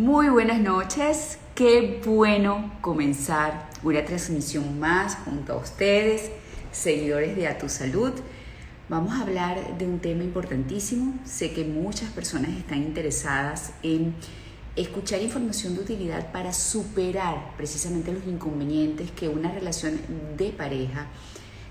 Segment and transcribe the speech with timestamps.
[0.00, 6.30] Muy buenas noches, qué bueno comenzar una transmisión más junto a ustedes,
[6.72, 8.12] seguidores de A Tu Salud.
[8.88, 11.18] Vamos a hablar de un tema importantísimo.
[11.26, 14.14] Sé que muchas personas están interesadas en
[14.74, 20.00] escuchar información de utilidad para superar precisamente los inconvenientes que una relación
[20.38, 21.08] de pareja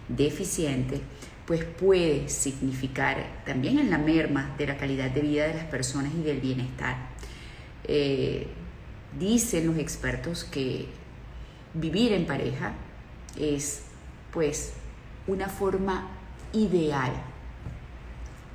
[0.08, 1.02] deficiente
[1.48, 6.14] pues puede significar también en la merma de la calidad de vida de las personas
[6.14, 7.09] y del bienestar.
[7.85, 8.47] Eh,
[9.17, 10.88] dicen los expertos que
[11.73, 12.73] vivir en pareja
[13.38, 13.83] es
[14.31, 14.73] pues
[15.27, 16.09] una forma
[16.53, 17.11] ideal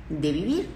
[0.09, 0.69] de vivir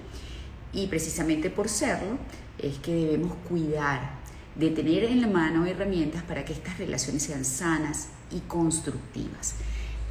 [0.73, 2.17] y precisamente por serlo
[2.58, 4.19] es que debemos cuidar
[4.56, 9.56] de tener en la mano herramientas para que estas relaciones sean sanas y constructivas.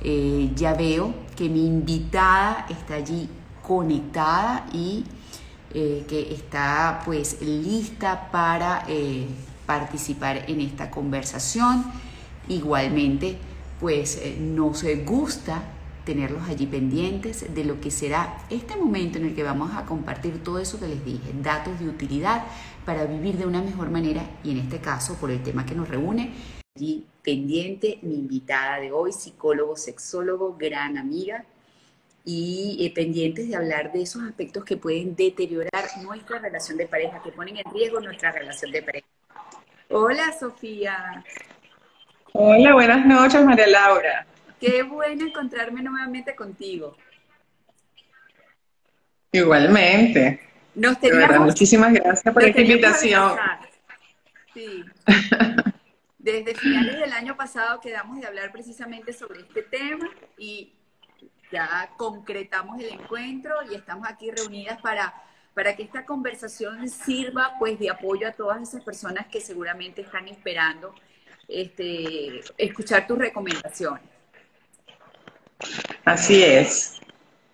[0.02, 3.28] Eh, ya veo que mi invitada está allí
[3.62, 5.05] conectada y
[5.74, 9.27] eh, que está pues lista para eh,
[9.66, 11.84] participar en esta conversación.
[12.48, 13.36] Igualmente,
[13.80, 15.62] pues nos gusta
[16.05, 20.42] tenerlos allí pendientes de lo que será este momento en el que vamos a compartir
[20.42, 22.44] todo eso que les dije, datos de utilidad
[22.86, 25.86] para vivir de una mejor manera y en este caso por el tema que nos
[25.86, 26.33] reúne
[26.74, 31.44] allí pendiente mi invitada de hoy, psicólogo, sexólogo, gran amiga,
[32.31, 37.23] y eh, pendientes de hablar de esos aspectos que pueden deteriorar nuestra relación de pareja,
[37.23, 39.07] que ponen en riesgo nuestra relación de pareja.
[39.89, 41.25] Hola, Sofía.
[42.35, 44.27] Hola, buenas noches, María Laura.
[44.61, 46.98] Qué bueno encontrarme nuevamente contigo.
[49.33, 50.39] Igualmente.
[50.75, 53.39] Nos teníamos, muchísimas gracias por esta invitación.
[54.53, 54.85] Sí.
[56.19, 60.75] Desde finales del año pasado quedamos de hablar precisamente sobre este tema y
[61.51, 65.14] ya concretamos el encuentro y estamos aquí reunidas para,
[65.55, 70.29] para que esta conversación sirva pues de apoyo a todas esas personas que seguramente están
[70.29, 70.95] esperando
[71.48, 74.03] este, escuchar tus recomendaciones.
[76.05, 77.01] Así es.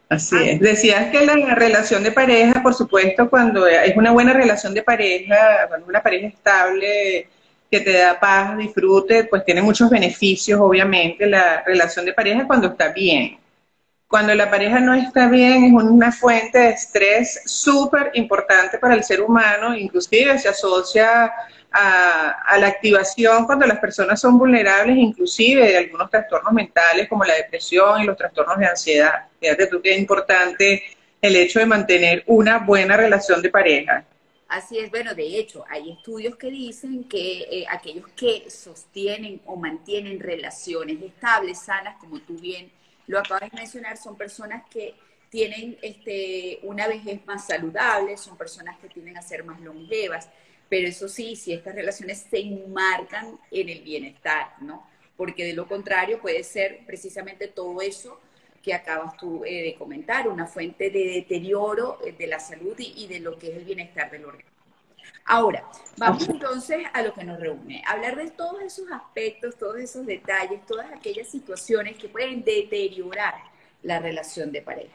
[0.09, 0.60] Así es.
[0.60, 5.69] Decías que la relación de pareja, por supuesto, cuando es una buena relación de pareja,
[5.87, 7.28] una pareja estable,
[7.71, 12.69] que te da paz, disfrute, pues tiene muchos beneficios, obviamente, la relación de pareja cuando
[12.69, 13.38] está bien.
[14.06, 19.03] Cuando la pareja no está bien es una fuente de estrés súper importante para el
[19.03, 21.32] ser humano, inclusive se asocia
[21.72, 27.34] a, la activación cuando las personas son vulnerables, inclusive de algunos trastornos mentales como la
[27.34, 29.26] depresión y los trastornos de ansiedad.
[29.41, 30.84] Fíjate tú que es importante
[31.21, 34.04] el hecho de mantener una buena relación de pareja.
[34.47, 39.56] Así es, bueno, de hecho, hay estudios que dicen que eh, aquellos que sostienen o
[39.56, 42.71] mantienen relaciones estables, sanas, como tú bien
[43.06, 44.94] lo acabas de mencionar, son personas que
[45.28, 50.28] tienen este, una vejez más saludable, son personas que tienden a ser más longevas,
[50.69, 54.88] pero eso sí, si estas relaciones se enmarcan en el bienestar, ¿no?
[55.16, 58.20] Porque de lo contrario puede ser precisamente todo eso
[58.62, 63.06] que acabas tú eh, de comentar, una fuente de deterioro eh, de la salud y,
[63.06, 64.53] de lo que es el bienestar del organismo.
[65.26, 65.64] Ahora,
[65.96, 70.66] vamos entonces a lo que nos reúne, hablar de todos esos aspectos, todos esos detalles,
[70.66, 73.34] todas aquellas situaciones que pueden deteriorar
[73.82, 74.92] la relación de pareja.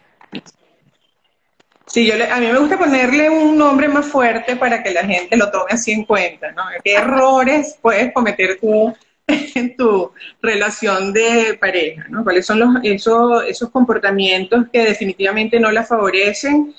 [1.87, 5.35] Sí, yo a mí me gusta ponerle un nombre más fuerte para que la gente
[5.35, 6.61] lo tome así en cuenta, ¿no?
[6.83, 8.95] ¿Qué errores puedes cometer tú
[9.27, 10.11] en tu
[10.43, 12.23] relación de pareja, ¿no?
[12.23, 16.75] ¿Cuáles son los, esos, esos comportamientos que definitivamente no la favorecen?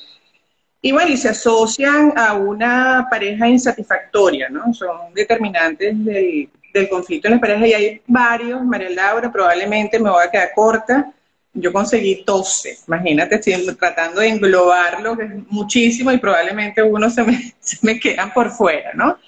[0.82, 4.72] Y bueno, y se asocian a una pareja insatisfactoria, ¿no?
[4.72, 10.10] Son determinantes del, del conflicto en la pareja y hay varios, María Laura, probablemente me
[10.10, 11.12] voy a quedar corta.
[11.52, 17.24] Yo conseguí 12, imagínate, estoy tratando de englobarlo, que es muchísimo y probablemente uno se
[17.24, 19.18] me, se me quedan por fuera, ¿no?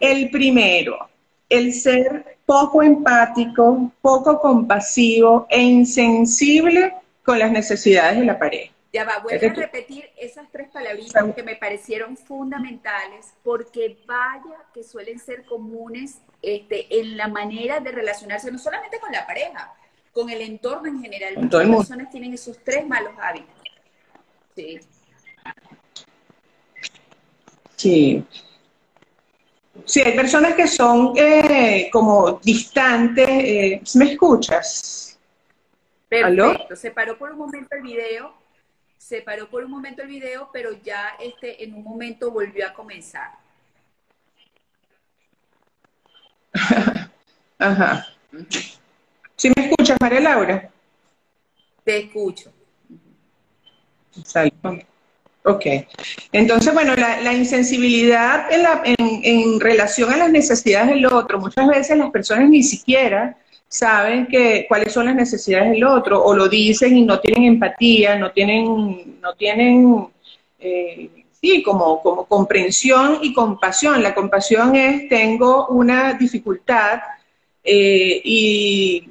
[0.00, 1.08] El primero,
[1.48, 8.73] el ser poco empático, poco compasivo e insensible con las necesidades de la pareja.
[8.94, 14.84] Ya va, voy a repetir esas tres palabritas que me parecieron fundamentales porque vaya que
[14.84, 19.74] suelen ser comunes este, en la manera de relacionarse, no solamente con la pareja,
[20.12, 21.34] con el entorno en general.
[21.38, 23.56] Muchas personas tienen esos tres malos hábitos.
[24.54, 24.78] Sí.
[27.74, 28.24] Sí.
[29.86, 33.28] Sí, hay personas que son eh, como distantes.
[33.28, 35.18] Eh, ¿Me escuchas?
[36.08, 36.76] Perfecto.
[36.76, 38.43] Se paró por un momento el video.
[39.06, 42.72] Se paró por un momento el video, pero ya este, en un momento volvió a
[42.72, 43.32] comenzar.
[47.58, 48.06] Ajá.
[49.36, 50.70] ¿Sí me escuchas, María Laura?
[51.84, 52.50] Te escucho.
[55.42, 55.66] Ok.
[56.32, 62.48] Entonces, bueno, la, insensibilidad en, relación a las necesidades del otro, muchas veces las personas
[62.48, 63.36] ni siquiera
[63.74, 68.16] saben que, cuáles son las necesidades del otro, o lo dicen y no tienen empatía,
[68.16, 70.06] no tienen, no tienen
[70.60, 74.00] eh, sí, como, como comprensión y compasión.
[74.00, 77.00] La compasión es, tengo una dificultad
[77.64, 79.10] eh, y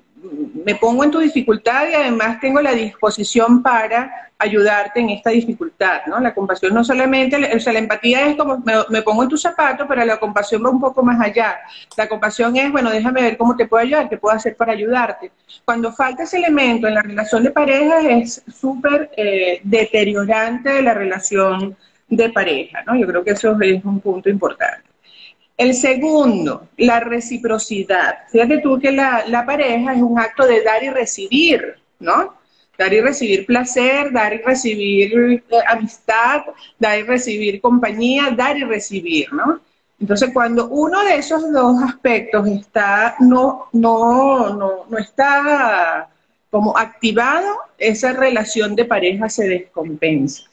[0.65, 6.01] me pongo en tu dificultad y además tengo la disposición para ayudarte en esta dificultad,
[6.07, 6.19] ¿no?
[6.19, 9.87] La compasión no solamente, o sea, la empatía es como me, pongo en tu zapato,
[9.87, 11.59] pero la compasión va un poco más allá.
[11.97, 15.31] La compasión es, bueno, déjame ver cómo te puedo ayudar, qué puedo hacer para ayudarte.
[15.65, 20.93] Cuando falta ese elemento en la relación de pareja es súper eh, deteriorante de la
[20.93, 21.75] relación
[22.09, 22.95] de pareja, ¿no?
[22.95, 24.92] Yo creo que eso es un punto importante.
[25.63, 28.27] El segundo, la reciprocidad.
[28.29, 32.33] Fíjate tú que la, pareja es un acto de dar y recibir, ¿no?
[32.77, 36.41] Dar y recibir placer, dar y recibir eh, amistad,
[36.77, 39.61] dar y recibir compañía, dar y recibir, ¿no?
[40.01, 46.09] Entonces, cuando uno de esos dos aspectos está, no, no, no, no está
[46.49, 50.43] como activado, esa relación de pareja se descompensa.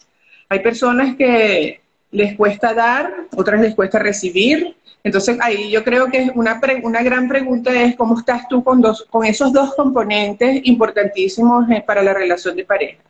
[0.49, 1.81] Hay personas que
[2.13, 7.29] les cuesta dar, otras les cuesta recibir, entonces, ahí yo creo que una, una gran
[7.29, 12.13] pregunta es cómo estás tú con, dos, con esos dos componentes importantísimos eh, para la
[12.13, 13.03] relación de pareja.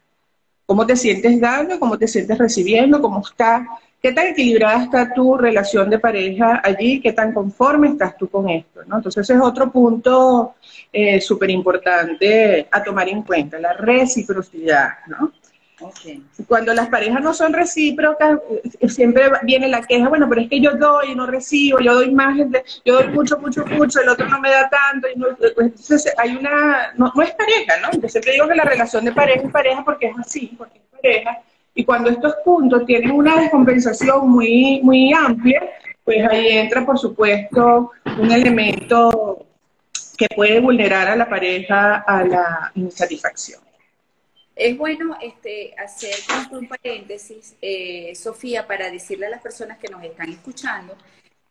[0.66, 1.80] ¿Cómo te sientes dando?
[1.80, 3.00] ¿Cómo te sientes recibiendo?
[3.00, 3.66] ¿Cómo está?
[4.00, 7.00] ¿Qué tan equilibrada está tu relación de pareja allí?
[7.00, 8.80] ¿Qué tan conforme estás tú con esto?
[8.82, 10.54] Entonces, ese es otro punto
[10.92, 15.32] eh, súper importante a tomar en cuenta, la reciprocidad, ¿no?
[16.46, 18.38] Cuando las parejas no son recíprocas,
[18.80, 21.94] eh, siempre viene la queja, bueno, pero es que yo doy y no recibo, yo
[21.94, 22.36] doy más,
[22.84, 26.36] yo doy mucho, mucho, mucho, el otro no me da tanto, y pues, entonces hay
[26.36, 28.00] una, no, es pareja, ¿no?
[28.00, 31.00] Yo siempre digo que la relación de pareja es pareja porque es así, porque es
[31.00, 31.42] pareja,
[31.74, 35.62] y cuando estos puntos tienen una descompensación muy, muy amplia,
[36.04, 39.46] pues ahí entra, por supuesto, un elemento
[40.18, 43.69] que puede vulnerar a la pareja a la insatisfacción.
[44.60, 46.14] Es bueno este, hacer
[46.50, 50.98] un paréntesis, eh, Sofía, para decirle a las personas que nos están escuchando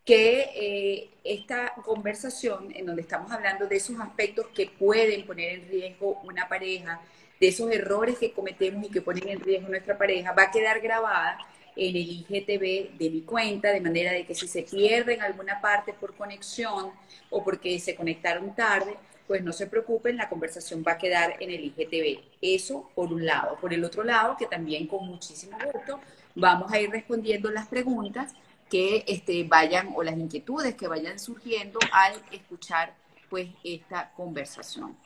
[0.06, 5.68] que eh, esta conversación en donde estamos hablando de esos aspectos que pueden poner en
[5.70, 7.02] riesgo una pareja,
[7.40, 10.80] de esos errores que cometemos y que ponen en riesgo nuestra pareja, va a quedar
[10.80, 11.40] grabada
[11.76, 15.60] en el IGTV de mi cuenta, de manera de que si se pierde en alguna
[15.62, 16.92] parte por conexión
[17.32, 18.94] o porque se conectaron tarde,
[19.30, 22.20] pues no se preocupen, la conversación va a quedar en el IGTV.
[22.42, 23.58] Eso por un lado.
[23.62, 26.00] Por el otro lado, que también con muchísimo gusto
[26.34, 28.34] vamos a ir respondiendo las preguntas
[28.72, 32.96] que este, vayan o las inquietudes que vayan surgiendo al escuchar
[33.30, 34.98] pues esta conversación.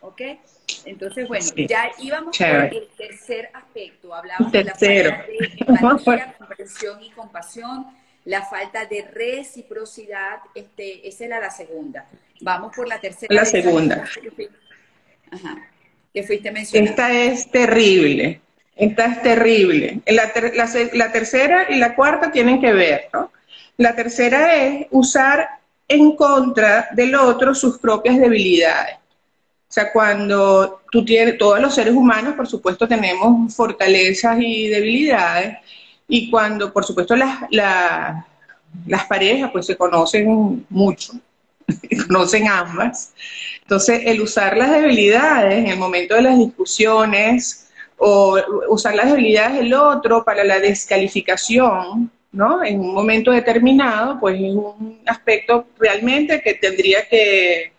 [0.00, 0.22] ¿Ok?
[0.86, 4.14] Entonces, bueno, ya íbamos por el tercer aspecto.
[4.14, 11.50] Hablamos de la de comprensión y compasión la falta de reciprocidad, este, esa era la
[11.50, 12.06] segunda.
[12.40, 13.34] Vamos por la tercera.
[13.34, 14.04] La segunda.
[15.30, 15.68] Ajá,
[16.12, 16.90] que fuiste mencionando.
[16.90, 18.40] Esta es terrible,
[18.76, 20.00] esta es terrible.
[20.06, 20.32] La,
[20.92, 23.32] la, tercera y la cuarta tienen que ver, ¿no?
[23.78, 25.48] La tercera es usar
[25.88, 28.96] en contra del otro sus propias debilidades.
[28.96, 35.56] O sea, cuando tú tienes, todos los seres humanos, por supuesto, tenemos fortalezas y debilidades,
[36.08, 41.14] y cuando, por supuesto, las, las parejas pues se conocen mucho,
[42.06, 43.12] conocen ambas.
[43.62, 49.58] Entonces, el usar las debilidades en el momento de las discusiones o usar las debilidades
[49.58, 52.64] del otro para la descalificación, ¿no?
[52.64, 57.72] En un momento determinado, pues es un aspecto realmente que tendría que,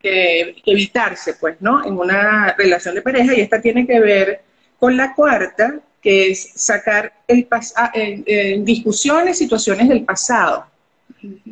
[0.00, 1.84] que, evitarse, pues, ¿no?
[1.84, 4.40] En una relación de pareja y esta tiene que ver
[4.78, 10.66] con la cuarta, que es sacar el ah, en discusiones, situaciones del pasado.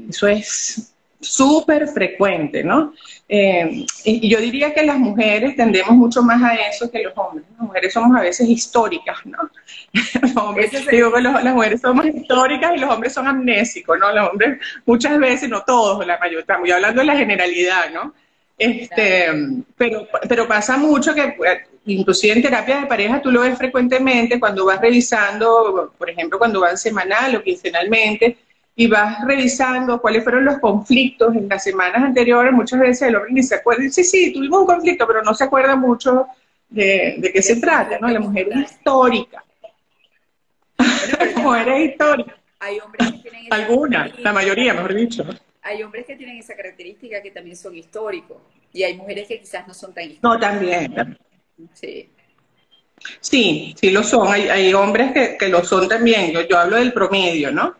[0.08, 2.92] Eso es súper frecuente, ¿no?
[3.28, 7.44] Eh, y yo diría que las mujeres tendemos mucho más a eso que los hombres.
[7.52, 9.38] Las mujeres somos a veces históricas, ¿no?
[10.90, 14.12] digo que las mujeres somos históricas y los hombres son amnésicos, ¿no?
[14.12, 18.14] Los hombres muchas veces, no todos, la mayoría, estamos hablando de la generalidad, ¿no?
[18.58, 19.26] Este,
[19.76, 21.36] pero, pero pasa mucho que
[21.86, 26.60] inclusive en terapia de pareja tú lo ves frecuentemente cuando vas revisando, por ejemplo, cuando
[26.60, 28.38] van semanal o quincenalmente,
[28.78, 33.32] y vas revisando cuáles fueron los conflictos en las semanas anteriores, muchas veces el hombre
[33.32, 36.26] ni se acuerda, dice, sí, tuvimos un conflicto, pero no se acuerda mucho
[36.68, 38.08] de, de qué se trata, ¿no?
[38.08, 39.42] La mujer es histórica.
[40.78, 42.36] la mujer es histórica.
[42.58, 45.24] Hay hombres que tienen Alguna, la mayoría, mejor dicho.
[45.62, 48.36] Hay hombres que tienen esa característica que también son históricos,
[48.74, 50.22] y hay mujeres que quizás no son tan históricas.
[50.22, 51.16] No, también.
[51.74, 52.10] Sí.
[53.20, 54.28] Sí, sí lo son.
[54.28, 56.32] Hay, hay hombres que, que, lo son también.
[56.32, 57.76] Yo, yo hablo del promedio, ¿no?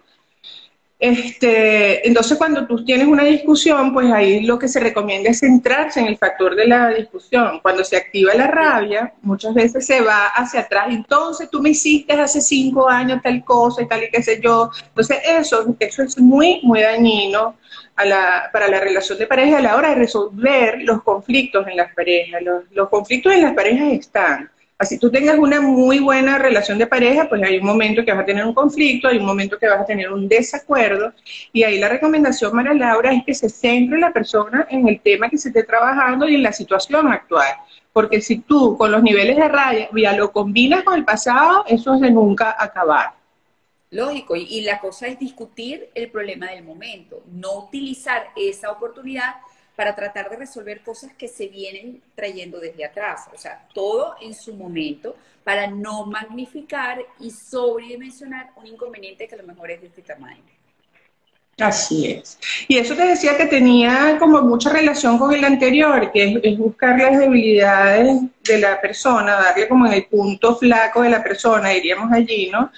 [0.98, 6.00] Este, entonces, cuando tú tienes una discusión, pues ahí lo que se recomienda es centrarse
[6.00, 7.60] en el factor de la discusión.
[7.60, 10.86] Cuando se activa la rabia, muchas veces se va hacia atrás.
[10.88, 14.70] Entonces, tú me hiciste hace cinco años tal cosa y tal y qué sé yo.
[14.88, 17.56] Entonces, eso, eso es muy, muy dañino
[17.94, 21.76] a la, para la relación de pareja a la hora de resolver los conflictos en
[21.76, 22.40] las parejas.
[22.42, 26.86] Los, los conflictos en las parejas están Así tú tengas una muy buena relación de
[26.86, 29.68] pareja, pues hay un momento que vas a tener un conflicto, hay un momento que
[29.68, 31.14] vas a tener un desacuerdo,
[31.50, 35.30] y ahí la recomendación, María Laura, es que se centre la persona en el tema
[35.30, 37.54] que se esté trabajando y en la situación actual.
[37.94, 41.94] Porque si tú con los niveles de raya ya lo combinas con el pasado, eso
[41.94, 43.14] es de nunca acabar.
[43.90, 49.36] Lógico, y la cosa es discutir el problema del momento, no utilizar esa oportunidad
[49.76, 53.26] para tratar de resolver cosas que se vienen trayendo desde atrás.
[53.34, 59.38] O sea, todo en su momento para no magnificar y sobredimensionar un inconveniente que a
[59.38, 60.42] lo mejor es de este tamaño.
[61.58, 62.38] Así es.
[62.68, 66.98] Y eso te decía que tenía como mucha relación con el anterior, que es, buscar
[66.98, 72.12] las debilidades de la persona, darle como en el punto flaco de la persona, diríamos
[72.12, 72.70] allí, ¿no?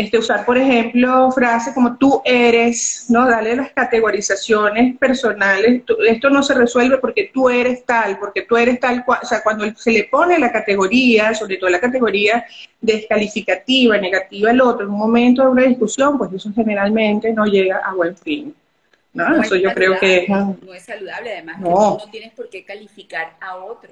[0.00, 3.28] Este, usar, por ejemplo, frases como tú eres, ¿no?
[3.28, 5.82] Darle las categorizaciones personales.
[6.08, 9.20] esto no se resuelve porque tú eres tal, porque tú eres tal cual.
[9.22, 12.46] O sea, cuando se le pone la categoría, sobre todo la categoría
[12.80, 17.82] descalificativa, negativa al otro, en un momento de una discusión, pues eso generalmente no llega
[17.84, 18.54] a buen fin.
[19.12, 19.42] ¿no?
[19.42, 21.98] eso yo creo que No es saludable, además, no.
[21.98, 23.90] no tienes por qué calificar a otro.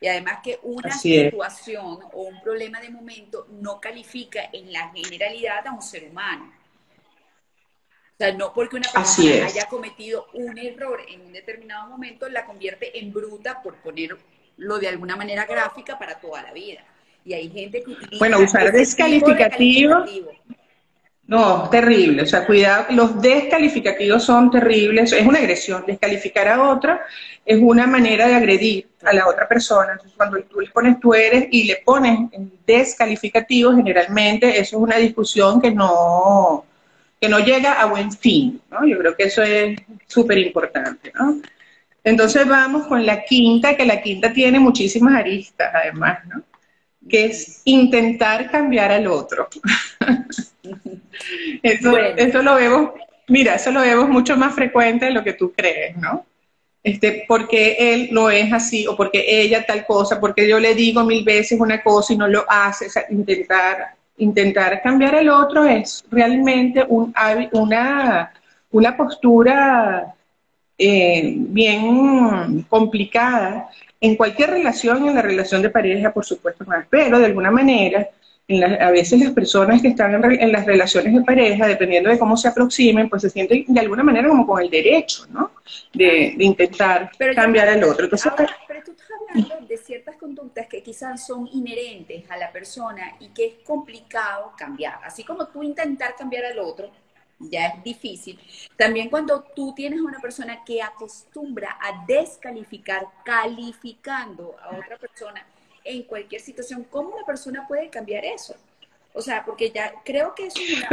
[0.00, 5.66] Y además que una situación o un problema de momento no califica en la generalidad
[5.66, 6.52] a un ser humano.
[8.12, 12.44] O sea, no porque una persona haya cometido un error en un determinado momento la
[12.44, 16.84] convierte en bruta, por ponerlo de alguna manera gráfica, para toda la vida.
[17.24, 18.18] Y hay gente que utiliza...
[18.18, 20.04] Bueno, usar descalificativo
[21.26, 22.22] no, terrible.
[22.22, 25.12] O sea, cuidado, los descalificativos son terribles.
[25.12, 25.84] Es una agresión.
[25.86, 27.06] Descalificar a otra
[27.44, 29.92] es una manera de agredir a la otra persona.
[29.92, 32.30] Entonces, cuando tú le pones tú eres y le pones
[32.66, 36.64] descalificativo, generalmente eso es una discusión que no,
[37.20, 38.60] que no llega a buen fin.
[38.70, 38.86] ¿no?
[38.86, 41.12] Yo creo que eso es súper importante.
[41.14, 41.40] ¿no?
[42.02, 46.42] Entonces vamos con la quinta, que la quinta tiene muchísimas aristas además, ¿no?
[47.08, 49.48] que es intentar cambiar al otro.
[51.62, 52.90] eso, eso lo vemos,
[53.28, 56.24] mira, eso lo vemos mucho más frecuente de lo que tú crees, ¿no?
[56.84, 61.02] Este, porque él no es así, o porque ella tal cosa, porque yo le digo
[61.02, 66.84] mil veces una cosa y no lo hace, intentar, intentar cambiar al otro es realmente
[66.86, 67.14] un,
[67.52, 68.30] una,
[68.70, 70.14] una postura
[70.76, 77.18] eh, bien complicada en cualquier relación, en la relación de pareja, por supuesto más, pero
[77.18, 78.06] de alguna manera,
[78.46, 82.48] a veces las personas que están en, las relaciones de pareja, dependiendo de cómo se
[82.48, 85.52] aproximen, pues se sienten de alguna manera como con el derecho, ¿no?
[85.94, 87.96] De, intentar cambiar al otro.
[87.96, 88.34] pero tú estás
[89.30, 94.52] hablando de ciertas conductas que quizás son inherentes a la persona y que es complicado
[94.58, 94.98] cambiar.
[95.04, 96.90] Así como tú intentar cambiar al otro,
[97.38, 98.38] ya es difícil.
[98.76, 105.46] También cuando tú tienes una persona que acostumbra a descalificar, calificando a otra persona
[105.84, 108.54] en cualquier situación, ¿cómo una persona puede cambiar eso?
[109.12, 110.88] O sea, porque ya creo que eso es una...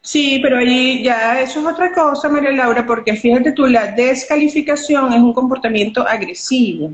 [0.00, 5.12] Sí, pero ahí ya eso es otra cosa, María Laura, porque fíjate tú, la descalificación
[5.12, 6.92] es un comportamiento agresivo.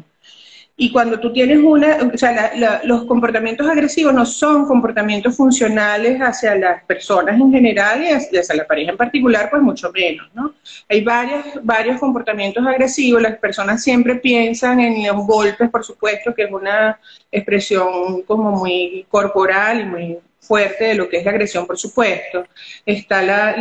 [0.76, 6.56] Y cuando tú tienes una, o sea, los comportamientos agresivos no son comportamientos funcionales hacia
[6.56, 10.52] las personas en general y hacia, la pareja en particular, pues mucho menos, ¿no?
[10.88, 16.42] Hay varios, varios comportamientos agresivos, las personas siempre piensan en los golpes, por supuesto, que
[16.42, 16.98] es una
[17.30, 22.46] expresión como muy corporal y muy fuerte de lo que es la agresión, por supuesto.
[22.84, 23.56] Está la,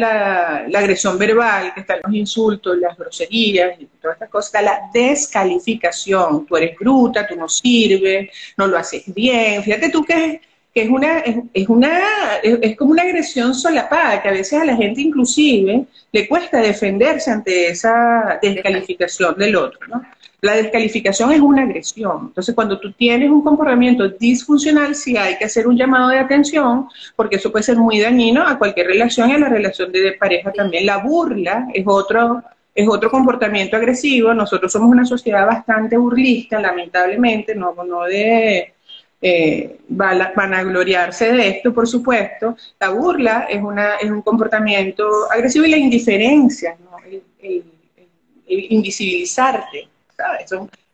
[0.67, 4.47] la, agresión verbal, que están los insultos, las groserías y todas estas cosas.
[4.47, 6.45] Está la descalificación.
[6.45, 9.63] Tú eres bruta, tú no sirves, no lo haces bien.
[9.63, 10.41] Fíjate tú que
[10.73, 12.01] es, una, es, una,
[12.41, 17.29] es, como una agresión solapada, que a veces a la gente inclusive le cuesta defenderse
[17.31, 20.03] ante esa descalificación del otro, ¿no?
[20.43, 22.25] La descalificación es una agresión.
[22.27, 26.89] Entonces, cuando tú tienes un comportamiento disfuncional, sí hay que hacer un llamado de atención,
[27.15, 30.51] porque eso puede ser muy dañino a cualquier relación y a la relación de pareja
[30.51, 30.85] también.
[30.85, 32.43] La burla es otro,
[32.75, 34.33] es otro comportamiento agresivo.
[34.33, 38.73] Nosotros somos una sociedad bastante burlista, lamentablemente, no, no de
[39.21, 42.57] eh, vanagloriarse de esto, por supuesto.
[42.81, 46.97] La burla es, una, es un comportamiento agresivo y la indiferencia, ¿no?
[46.99, 47.63] el
[48.45, 49.92] invisibilizarte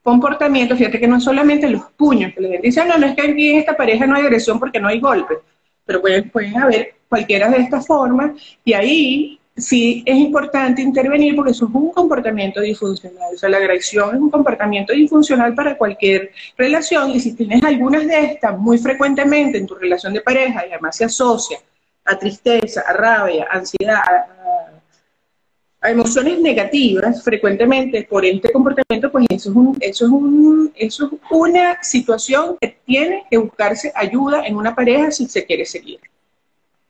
[0.04, 3.50] comportamientos, fíjate que no solamente los puños, que les dicen, no, no es que aquí
[3.50, 5.38] en esta pareja no hay agresión porque no hay golpes,
[5.86, 8.32] pero pueden, pueden haber cualquiera de estas formas,
[8.64, 13.36] y ahí sí es importante intervenir porque eso es un comportamiento disfuncional.
[13.36, 18.08] O sea, la agresión es un comportamiento disfuncional para cualquier relación y si tienes algunas
[18.08, 21.60] de estas muy frecuentemente en tu relación de pareja y además se asocia
[22.06, 24.79] a tristeza, a rabia, a ansiedad, a,
[25.84, 31.12] emociones negativas frecuentemente por este comportamiento, pues eso es, un, eso, es un, eso es
[31.32, 36.00] una situación que tiene que buscarse ayuda en una pareja si se quiere seguir.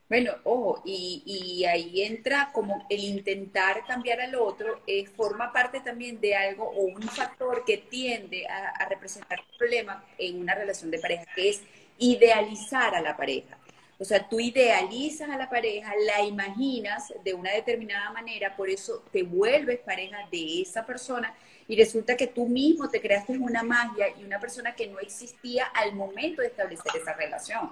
[0.09, 6.19] Bueno, ojo, y, ahí entra como el intentar cambiar al otro, eh, forma parte también
[6.19, 10.89] de algo o un factor que tiende a, a representar un problema en una relación
[10.89, 11.61] de pareja, que es
[11.99, 13.58] idealizar a la pareja.
[14.01, 19.03] O sea, tú idealizas a la pareja, la imaginas de una determinada manera, por eso
[19.11, 21.35] te vuelves pareja de esa persona
[21.67, 25.65] y resulta que tú mismo te creaste una magia y una persona que no existía
[25.65, 27.71] al momento de establecer esa relación.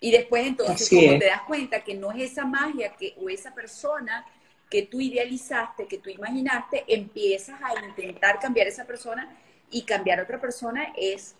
[0.00, 3.52] Y después entonces, como te das cuenta que no es esa magia que, o esa
[3.52, 4.24] persona
[4.70, 9.36] que tú idealizaste, que tú imaginaste, empiezas a intentar cambiar esa persona
[9.68, 11.34] y cambiar a otra persona es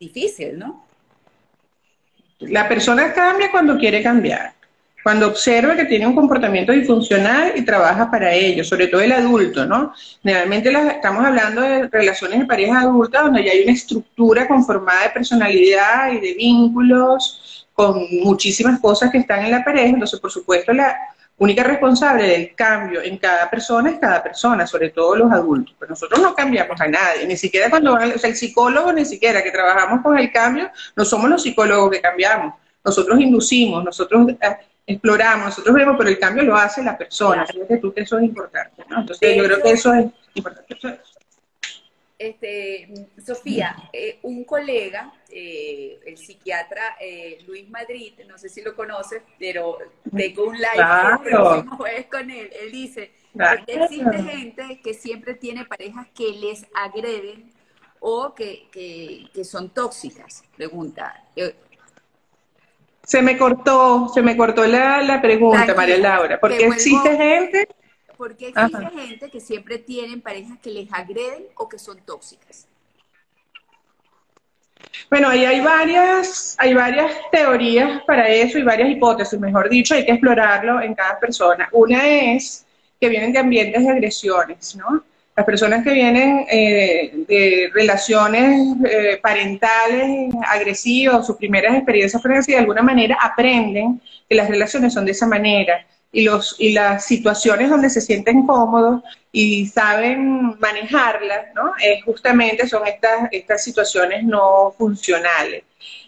[0.00, 0.85] difícil, ¿no?
[2.40, 4.52] La persona cambia cuando quiere cambiar,
[5.02, 9.64] cuando observa que tiene un comportamiento disfuncional y trabaja para ello, sobre todo el adulto,
[9.64, 9.92] ¿no?
[10.22, 15.10] Generalmente estamos hablando de relaciones de pareja adulta donde ya hay una estructura conformada de
[15.10, 20.72] personalidad y de vínculos, con muchísimas cosas que están en la pareja, entonces por supuesto
[20.72, 20.96] la
[21.38, 25.74] única responsable del cambio en cada persona es cada persona, sobre todo los adultos.
[25.78, 29.42] Pues nosotros no cambiamos a nadie, ni siquiera cuando o sea, el psicólogo, ni siquiera
[29.42, 32.54] que trabajamos con el cambio, no somos los psicólogos que cambiamos.
[32.84, 37.44] Nosotros inducimos, nosotros eh, exploramos, nosotros vemos, pero el cambio lo hace la persona.
[37.68, 38.82] que tú que eso es importante.
[38.88, 40.76] Entonces yo creo que eso es importante.
[42.18, 48.74] Este, Sofía, eh, un colega, eh, el psiquiatra eh, Luis Madrid, no sé si lo
[48.74, 49.76] conoces, pero
[50.16, 51.66] tengo un live claro.
[52.10, 52.50] con él.
[52.58, 53.12] Él dice
[53.66, 57.52] que existe gente que siempre tiene parejas que les agreden
[58.00, 60.42] o que, que, son tóxicas.
[60.56, 61.22] Pregunta.
[63.02, 67.68] Se me cortó, se me cortó la, la pregunta, María Laura, porque existe gente
[68.16, 72.66] porque existe gente que siempre tienen parejas que les agreden o que son tóxicas.
[75.10, 80.04] Bueno, ahí hay varias, hay varias teorías para eso y varias hipótesis, mejor dicho, hay
[80.04, 81.68] que explorarlo en cada persona.
[81.72, 82.66] Una es
[83.00, 85.04] que vienen de ambientes de agresiones, ¿no?
[85.36, 92.58] Las personas que vienen eh, de relaciones eh, parentales agresivas, sus primeras experiencias y de
[92.58, 97.70] alguna manera aprenden que las relaciones son de esa manera y, los, y las situaciones
[97.70, 101.72] donde se sienten cómodos y saben manejarlas, ¿no?
[101.82, 105.64] Es justamente son estas, estas situaciones no funcionales.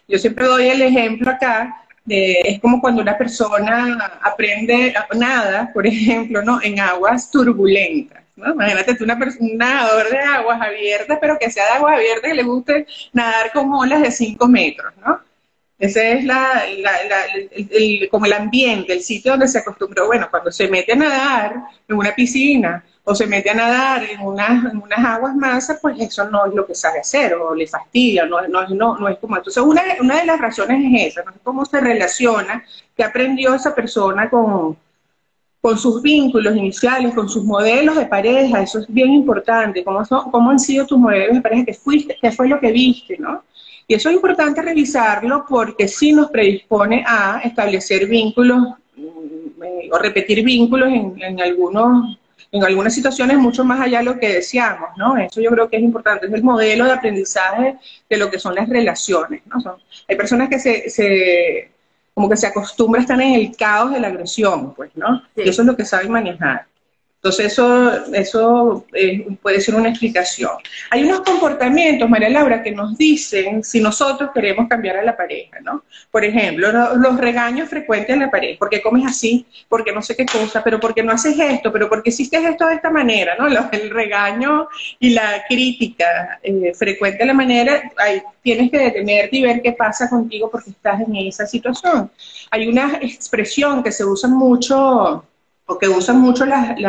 [0.07, 5.85] Yo siempre doy el ejemplo acá, de, es como cuando una persona aprende nada, por
[5.85, 6.59] ejemplo, ¿no?
[6.61, 8.23] En aguas turbulentas.
[8.35, 8.53] ¿no?
[8.53, 12.35] Imagínate tú una un nadador de aguas abiertas, pero que sea de aguas abiertas que
[12.35, 15.28] le guste nadar con olas de 5 metros, ¿no?
[15.79, 20.07] Ese es la, el, como el ambiente, el sitio donde se acostumbró.
[20.07, 21.55] Bueno, cuando se mete a nadar
[21.87, 25.97] en una piscina o se mete a nadar en, unas, en unas aguas masas, pues
[25.99, 29.17] eso no es lo que sabe hacer o le fastidia, no, no, no, no es
[29.19, 29.37] como...
[29.37, 32.63] Entonces, una, una de las razones es esa, no cómo se relaciona,
[32.95, 34.77] qué aprendió esa persona con,
[35.61, 40.31] con sus vínculos iniciales, con sus modelos de pareja, eso es bien importante, cómo, son,
[40.31, 43.43] cómo han sido tus modelos de pareja, qué, fuiste, qué fue lo que viste, ¿no?
[43.87, 48.59] Y eso es importante revisarlo porque sí nos predispone a establecer vínculos
[48.95, 52.17] mm, eh, o repetir vínculos en, algunos
[52.51, 55.17] en algunas situaciones mucho más allá de lo que deseamos, ¿no?
[55.17, 57.77] Eso yo creo que es importante, es el modelo de aprendizaje
[58.09, 59.77] de lo que son las relaciones, ¿no?
[60.07, 61.71] hay personas que se, se,
[62.19, 65.23] como que se acostumbran a estar en el caos de la agresión, pues, ¿no?
[65.37, 66.65] Y eso es lo que saben manejar.
[67.21, 70.51] Entonces, eso, eso eh, puede ser una explicación.
[70.89, 75.59] Hay unos comportamientos, María Laura, que nos dicen si nosotros queremos cambiar a la pareja,
[75.59, 75.83] ¿no?
[76.11, 78.57] Por ejemplo, los regaños frecuentes en la pareja.
[78.57, 79.45] ¿Por qué comes así?
[79.67, 80.63] ¿Por qué no sé qué cosa?
[80.63, 81.73] ¿Pero por qué no haces esto?
[81.73, 83.35] ¿Pero por qué hiciste esto de esta manera?
[83.37, 83.47] ¿no?
[83.69, 89.61] El regaño y la crítica eh, frecuente la manera, ahí tienes que detenerte y ver
[89.61, 92.09] qué pasa contigo porque estás en esa situación.
[92.49, 95.25] Hay una expresión que se usa mucho
[95.69, 96.79] o que usan mucho las,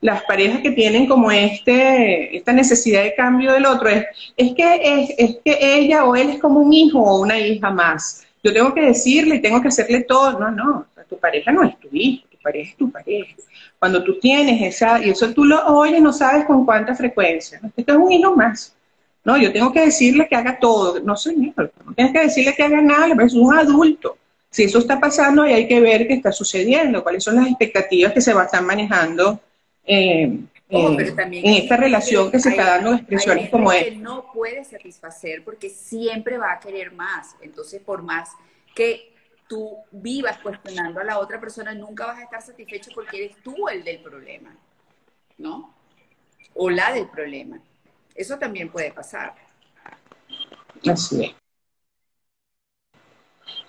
[0.00, 5.14] las, parejas que tienen como este, esta necesidad de cambio del otro, es, es, que,
[5.18, 8.26] es, que ella o él es como un hijo o una hija más.
[8.42, 10.38] Yo tengo que decirle y tengo que hacerle todo.
[10.38, 13.34] No, no, tu pareja no es tu hijo, tu pareja es tu pareja.
[13.78, 17.60] Cuando tú tienes esa, y eso tú lo oyes, no sabes con cuánta frecuencia.
[17.76, 18.74] Esto es un hilo más.
[19.22, 21.00] No, yo tengo que decirle que haga todo.
[21.00, 24.16] No, señor, no tienes que decirle que haga nada, es un adulto.
[24.50, 28.12] Si eso está pasando, ahí hay que ver qué está sucediendo, cuáles son las expectativas
[28.12, 29.40] que se van a estar manejando
[29.84, 30.38] eh,
[30.70, 33.94] en esta relación que se está dando expresiones como esta.
[33.96, 37.36] no puede satisfacer porque siempre va a querer más.
[37.40, 38.30] Entonces, por más
[38.74, 39.12] que
[39.48, 43.68] tú vivas cuestionando a la otra persona, nunca vas a estar satisfecho porque eres tú
[43.68, 44.56] el del problema,
[45.38, 45.74] ¿no?
[46.54, 47.60] O la del problema.
[48.14, 49.34] Eso también puede pasar.
[50.86, 51.34] Así es.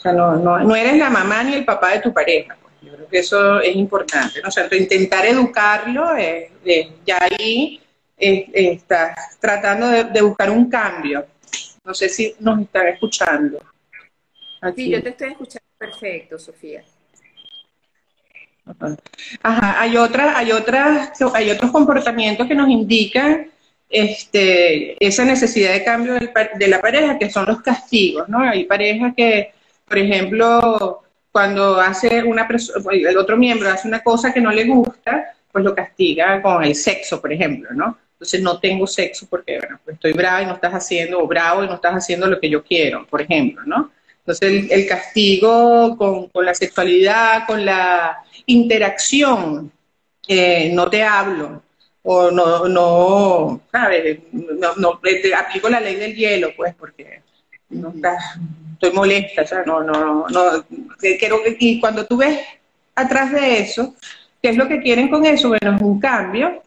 [0.02, 2.58] O sea, no, no, no eres la mamá ni el papá de tu pareja.
[2.60, 2.74] Pues.
[2.82, 4.42] Yo creo que eso es importante.
[4.42, 4.48] ¿no?
[4.48, 6.50] O sea, intentar educarlo, eh,
[7.06, 7.80] ya ahí
[8.18, 11.28] eh, estás tratando de buscar un cambio.
[11.84, 13.60] No sé si nos están escuchando.
[14.76, 16.84] Sí, yo te estoy escuchando perfecto, Sofía.
[19.44, 23.52] Ajá, hay otras, hay otras, hay otros comportamientos que nos indican
[23.88, 28.40] este, esa necesidad de cambio de la pareja, que son los castigos, ¿no?
[28.40, 29.54] Hay parejas que,
[29.92, 31.02] por ejemplo,
[31.34, 32.48] cuando hace una
[32.92, 36.76] el otro miembro hace una cosa que no le gusta, pues lo castiga con el
[36.76, 37.98] sexo, por ejemplo, ¿no?
[38.14, 41.66] Entonces no tengo sexo porque, bueno, pues estoy brava y no estás haciendo, o bravo
[41.66, 43.92] y no estás haciendo lo que yo quiero, por ejemplo, ¿no?
[44.20, 49.74] Entonces el, castigo con, la sexualidad, con la interacción,
[50.26, 51.64] eh, no te hablo,
[52.04, 54.20] o no, no, ¿sabes?
[54.32, 57.24] No, no, te aplico la ley del hielo, pues, porque
[57.72, 57.94] no
[58.74, 60.66] estoy molesta, o sea, no, no, no,
[61.00, 62.40] quiero, y cuando tú ves
[62.96, 63.96] atrás de eso,
[64.42, 65.50] ¿qué es lo que quieren con eso?
[65.50, 66.64] Bueno, es un cambio,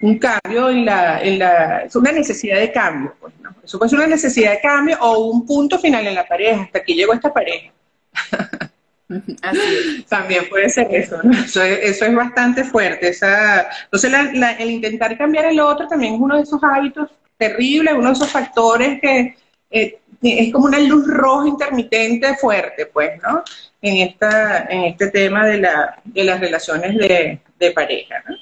[0.00, 3.54] un cambio en la, en la, es una necesidad de cambio, pues, ¿no?
[3.64, 6.78] Eso puede ser una necesidad de cambio o un punto final en la pareja, hasta
[6.78, 7.72] aquí llegó esta pareja.
[10.08, 11.32] También puede ser eso, ¿no?
[11.32, 13.08] Eso es, bastante fuerte.
[13.08, 14.12] Esa, entonces,
[14.58, 18.30] el intentar cambiar el otro también es uno de esos hábitos terribles, uno de esos
[18.30, 19.36] factores que
[19.70, 23.42] eh, es como una luz roja intermitente fuerte, pues, ¿no?
[23.82, 28.36] En, esta, en este tema de, la, de las relaciones de, de pareja, ¿no?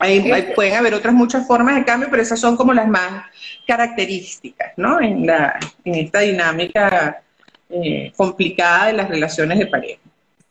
[0.00, 3.24] Hay, pueden haber otras muchas formas de cambio, pero esas son como las más
[3.66, 5.00] características, ¿no?
[5.00, 7.20] En, la, en esta dinámica
[7.68, 10.00] eh, complicada de las relaciones de pareja.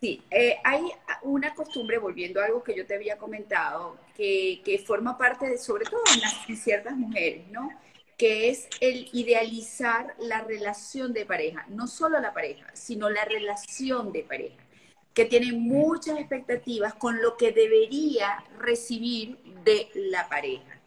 [0.01, 0.81] Sí, eh, hay
[1.21, 5.57] una costumbre, volviendo a algo que yo te había comentado, que, que forma parte de,
[5.57, 7.69] sobre todo en, en ciertas mujeres, ¿no?
[8.17, 14.11] Que es el idealizar la relación de pareja, no solo la pareja, sino la relación
[14.11, 14.67] de pareja
[15.17, 20.77] que tiene muchas expectativas con lo que debería recibir de la pareja.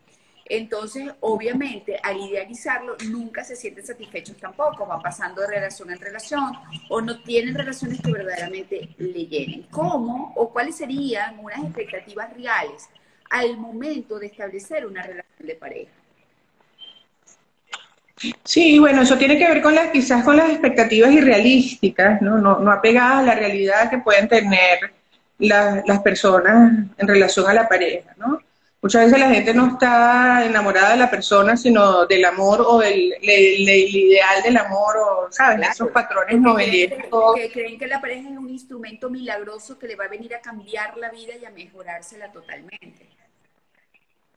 [0.44, 6.52] Entonces, obviamente, al idealizarlo, nunca se sienten satisfechos tampoco, van pasando de relación en relación
[6.88, 9.64] o no tienen relaciones que verdaderamente le llenen.
[9.64, 12.88] ¿Cómo o cuáles serían unas expectativas reales
[13.30, 15.99] al momento de establecer una relación de pareja?
[18.44, 22.38] Sí, bueno, eso tiene que ver con las, quizás con las expectativas irrealísticas, ¿no?
[22.38, 24.92] No, no apegadas a la realidad que pueden tener
[25.38, 28.40] las personas en relación a la pareja, ¿no?
[28.82, 33.14] Muchas veces la gente no está enamorada de la persona, sino del amor o del
[33.22, 35.68] ideal del amor, o, ¿sabes?
[35.68, 37.34] Esos patrones novelescos.
[37.34, 40.40] Que creen que la pareja es un instrumento milagroso que le va a venir a
[40.40, 43.09] cambiar la vida y a mejorársela totalmente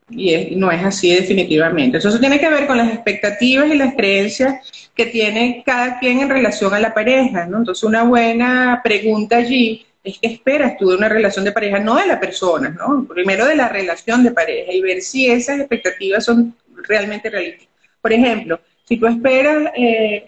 [0.09, 1.97] y no es así definitivamente.
[1.97, 6.29] Eso, tiene que ver con las expectativas y las creencias que tiene cada quien en
[6.29, 7.59] relación a la pareja, ¿no?
[7.59, 11.95] Entonces una buena pregunta allí es qué esperas tú de una relación de pareja, no
[11.95, 13.05] de la persona, ¿no?
[13.05, 16.55] Primero de la relación de pareja y ver si esas expectativas son
[16.87, 17.67] realmente realistas.
[18.01, 20.25] Por ejemplo, si tú esperas eh,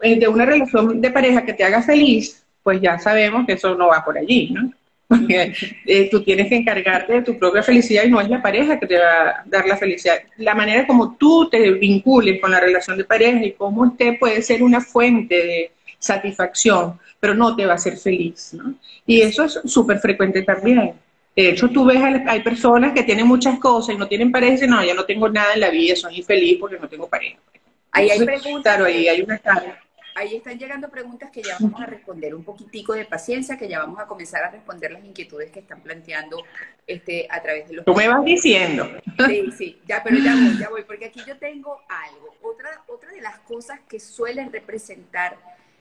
[0.00, 3.88] de una relación de pareja que te haga feliz, pues ya sabemos que eso no
[3.88, 4.72] va por allí, ¿no?
[5.08, 5.52] Porque
[5.86, 8.86] eh, tú tienes que encargarte de tu propia felicidad y no es la pareja que
[8.86, 10.16] te va a dar la felicidad.
[10.38, 14.42] La manera como tú te vincules con la relación de pareja y cómo usted puede
[14.42, 18.54] ser una fuente de satisfacción, pero no te va a hacer feliz.
[18.54, 18.74] ¿no?
[19.06, 20.94] Y eso es súper frecuente también.
[21.36, 24.54] De hecho, tú ves, hay personas que tienen muchas cosas y no tienen pareja y
[24.54, 27.36] dicen, no, ya no tengo nada en la vida, soy infeliz porque no tengo pareja.
[27.92, 28.62] Ahí hay preguntas.
[28.62, 29.38] Claro, ahí hay una
[30.16, 32.34] ahí están llegando preguntas que ya vamos a responder.
[32.34, 35.82] Un poquitico de paciencia, que ya vamos a comenzar a responder las inquietudes que están
[35.82, 36.42] planteando
[36.86, 37.84] este, a través de los...
[37.84, 38.88] Tú me vas diciendo.
[39.26, 42.34] Sí, sí, ya, pero ya voy, ya voy, porque aquí yo tengo algo.
[42.42, 45.36] Otra, otra de las cosas que suelen representar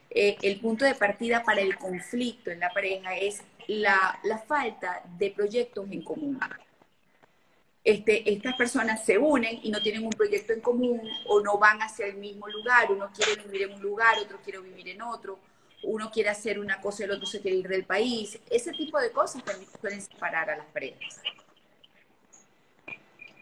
[0.10, 5.02] eh, el punto de partida para el conflicto en la pareja es la, la falta
[5.18, 6.38] de proyectos en común
[7.86, 11.80] este, estas personas se unen y no tienen un proyecto en común o no van
[11.84, 15.38] hacia el mismo lugar, uno quiere vivir en un lugar, otro quiere vivir en otro,
[15.84, 18.40] uno quiere hacer una cosa y el otro se quiere ir del país.
[18.50, 21.22] Ese tipo de cosas también pueden separar a las parejas.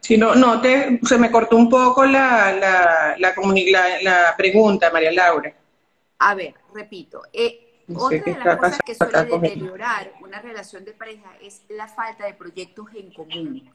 [0.01, 5.55] Si no, no te, se me cortó un poco la, la, la, pregunta, María Laura.
[6.19, 11.31] A ver, repito, eh, otra de las cosas que suele deteriorar una relación de pareja
[11.41, 13.71] es la falta de proyectos en común.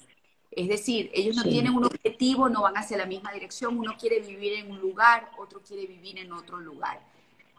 [0.51, 4.21] Es decir, ellos no tienen un objetivo, no van hacia la misma dirección, uno quiere
[4.21, 7.01] vivir en un lugar, otro quiere vivir en otro lugar.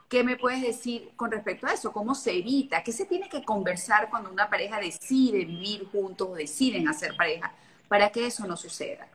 [0.10, 1.92] ¿Qué me puedes decir con respecto a eso?
[1.92, 2.84] ¿Cómo se evita?
[2.84, 7.54] ¿Qué se tiene que conversar cuando una pareja decide vivir juntos o deciden hacer pareja?
[7.90, 9.10] para que eso no suceda?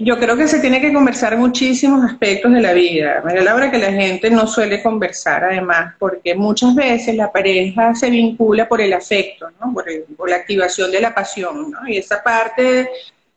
[0.00, 3.20] Yo creo que se tiene que conversar muchísimos aspectos de la vida.
[3.24, 8.08] María Laura, que la gente no suele conversar además, porque muchas veces la pareja se
[8.08, 9.74] vincula por el afecto, ¿no?
[9.74, 11.72] por, la activación de la pasión.
[11.72, 11.88] ¿no?
[11.88, 12.88] Y esa parte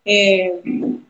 [0.05, 0.53] eh,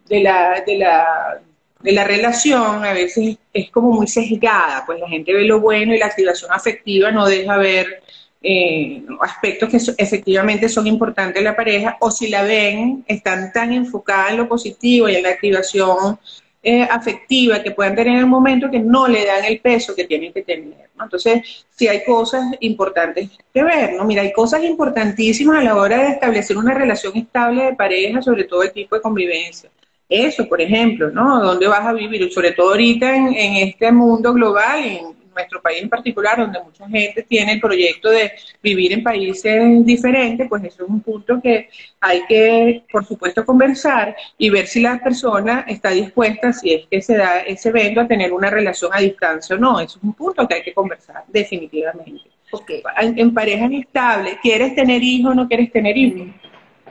[0.07, 1.41] de, la, de, la,
[1.81, 5.93] de la relación a veces es como muy sesgada, pues la gente ve lo bueno
[5.93, 8.01] y la activación afectiva no deja ver
[8.43, 13.71] eh, aspectos que efectivamente son importantes en la pareja, o si la ven, están tan
[13.71, 16.17] enfocadas en lo positivo y en la activación
[16.63, 20.05] eh, afectiva que puedan tener en el momento que no le dan el peso que
[20.05, 20.89] tienen que tener.
[20.99, 24.05] Entonces, si hay cosas importantes que ver, ¿no?
[24.05, 28.43] Mira, hay cosas importantísimas a la hora de establecer una relación estable de pareja, sobre
[28.43, 29.69] todo el tipo de convivencia.
[30.07, 31.41] Eso, por ejemplo, ¿no?
[31.41, 32.31] ¿Dónde vas a vivir?
[32.31, 36.87] Sobre todo ahorita en, en este mundo global, en, nuestro país en particular, donde mucha
[36.87, 41.69] gente tiene el proyecto de vivir en países diferentes, pues eso es un punto que
[41.99, 47.01] hay que, por supuesto, conversar y ver si la persona está dispuesta, si es que
[47.01, 49.79] se da ese evento, a tener una relación a distancia o no.
[49.79, 52.21] Eso es un punto que hay que conversar, definitivamente.
[52.51, 52.83] Okay.
[52.99, 56.27] En, pareja inestable, ¿quieres tener hijos o no quieres tener hijos?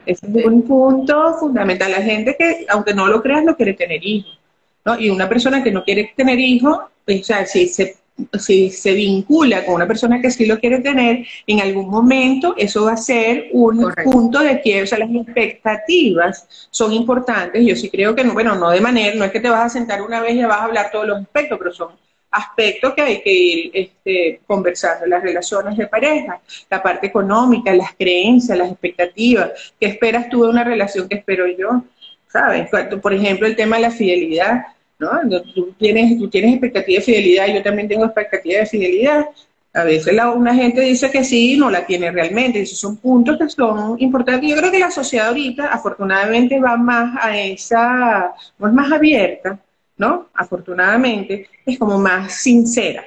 [0.07, 1.91] Ese es un punto fundamental.
[1.91, 4.39] La gente que, aunque no lo creas, no quiere tener hijos.
[4.85, 4.99] ¿no?
[4.99, 7.97] Y una persona que no quiere tener hijos, pues, o sea, si se
[8.39, 12.85] si se vincula con una persona que sí lo quiere tener, en algún momento eso
[12.85, 17.65] va a ser un punto de que, o sea, las expectativas son importantes.
[17.65, 19.79] Yo sí creo que, no, bueno, no de manera, no es que te vas a
[19.79, 21.89] sentar una vez y vas a hablar todos los aspectos, pero son
[22.31, 27.95] aspectos que hay que ir este, conversando, las relaciones de pareja, la parte económica, las
[27.99, 31.83] creencias, las expectativas, qué esperas tú de una relación, qué espero yo,
[32.29, 32.69] ¿sabes?
[33.03, 34.63] Por ejemplo, el tema de la fidelidad
[35.01, 35.43] ¿no?
[35.55, 39.27] Tú tienes, tú tienes expectativa de fidelidad, yo también tengo expectativa de fidelidad.
[39.73, 42.61] A veces la, una gente dice que sí no la tiene realmente.
[42.61, 44.51] Esos son puntos que son importantes.
[44.51, 49.59] Yo creo que la sociedad ahorita, afortunadamente, va más a esa, es más abierta,
[49.97, 50.29] ¿no?
[50.35, 53.05] Afortunadamente, es como más sincera.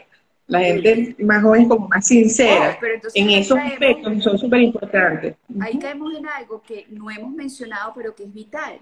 [0.48, 2.78] La gente más joven es como más sincera.
[2.82, 5.36] Oh, en esos aspectos son súper importantes.
[5.60, 8.80] Ahí caemos en algo que no hemos mencionado, pero que es vital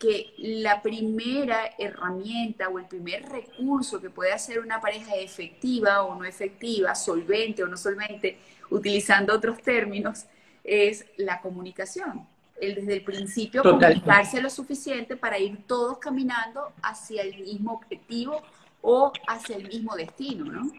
[0.00, 6.14] que la primera herramienta o el primer recurso que puede hacer una pareja efectiva o
[6.14, 8.38] no efectiva, solvente o no solvente,
[8.70, 10.24] utilizando otros términos,
[10.64, 12.26] es la comunicación.
[12.58, 18.42] El desde el principio comunicarse lo suficiente para ir todos caminando hacia el mismo objetivo
[18.80, 20.72] o hacia el mismo destino, ¿no?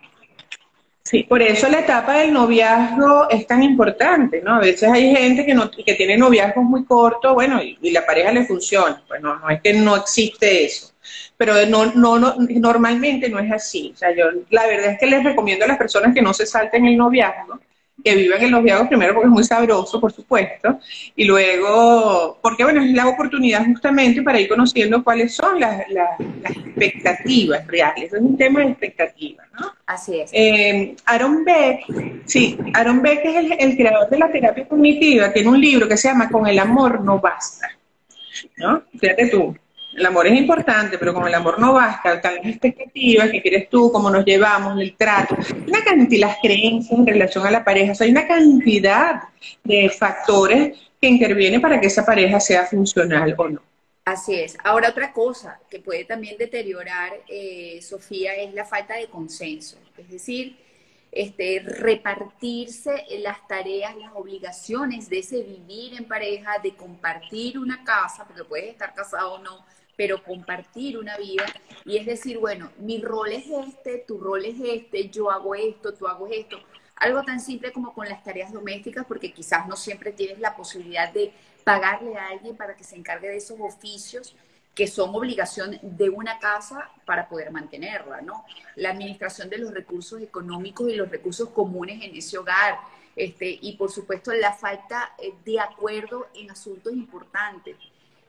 [1.12, 4.56] Sí, por eso la etapa del noviazgo es tan importante, ¿no?
[4.56, 8.32] A veces hay gente que, no, que tiene noviazgos muy cortos, bueno, y, la pareja
[8.32, 9.04] le funciona.
[9.10, 10.94] Pues no, no es que no existe eso.
[11.36, 13.92] Pero no, no, no, normalmente no es así.
[13.94, 16.46] O sea, yo la verdad es que les recomiendo a las personas que no se
[16.46, 17.60] salten el noviazgo,
[18.04, 20.80] que vivan en los viajes primero porque es muy sabroso, por supuesto,
[21.16, 26.20] y luego, porque bueno, es la oportunidad justamente para ir conociendo cuáles son las, las,
[26.20, 28.14] expectativas reales.
[28.14, 29.72] Es un tema de expectativas, ¿no?
[29.86, 30.32] Así es.
[30.34, 31.82] Eh, Aaron Beck,
[32.26, 35.98] sí, Aaron Beck es el, el creador de la terapia cognitiva, tiene un libro que
[35.98, 37.70] se llama Con el amor no basta,
[38.58, 38.84] ¿no?
[39.00, 39.56] Fíjate tú,
[39.94, 43.70] el amor es importante, pero como el amor no basta, están las expectativas, qué quieres
[43.70, 45.36] tú, cómo nos llevamos, el trato,
[45.68, 49.24] una cantidad, las creencias en relación a la pareja, hay una cantidad
[49.64, 53.62] de factores que intervienen para que esa pareja sea funcional o no.
[54.06, 54.58] Así es.
[54.64, 59.78] Ahora otra cosa que puede también deteriorar, eh, Sofía, es la falta de consenso.
[59.98, 60.58] Es decir,
[61.12, 68.26] este, repartirse las tareas, las obligaciones de ese vivir en pareja, de compartir una casa,
[68.26, 69.66] porque puedes estar casado o no,
[70.02, 71.46] pero compartir una vida
[71.86, 75.94] y es decir, bueno, mi rol es este, tu rol es este, yo hago esto,
[75.94, 76.58] tú hago esto.
[76.96, 81.14] Algo tan simple como con las tareas domésticas, porque quizás no siempre tienes la posibilidad
[81.14, 81.32] de
[81.64, 84.36] pagarle a alguien para que se encargue de esos oficios
[84.74, 88.44] que son obligación de una casa para poder mantenerla, ¿no?
[88.78, 92.80] La administración de los recursos económicos y los recursos comunes en ese hogar,
[93.16, 97.76] este, y por supuesto la falta eh, de acuerdo en asuntos importantes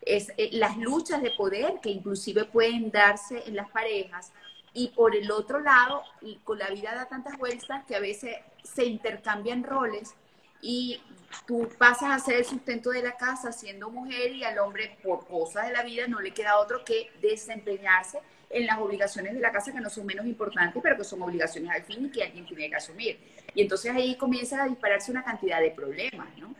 [0.04, 4.32] es eh, las luchas de poder que inclusive pueden darse en las parejas
[4.74, 6.02] y por el otro lado,
[6.44, 10.14] con la vida da tantas vueltas que a veces se intercambian roles
[10.62, 11.00] y
[11.46, 15.26] tú pasas a ser el sustento de la casa siendo mujer y al hombre por
[15.26, 19.50] cosas de la vida no le queda otro que desempeñarse en las obligaciones de la
[19.50, 22.46] casa que no son menos importantes, pero que son obligaciones al fin y que alguien
[22.46, 23.18] tiene que asumir.
[23.54, 26.54] Y entonces ahí comienza a dispararse una cantidad de problemas, ¿no?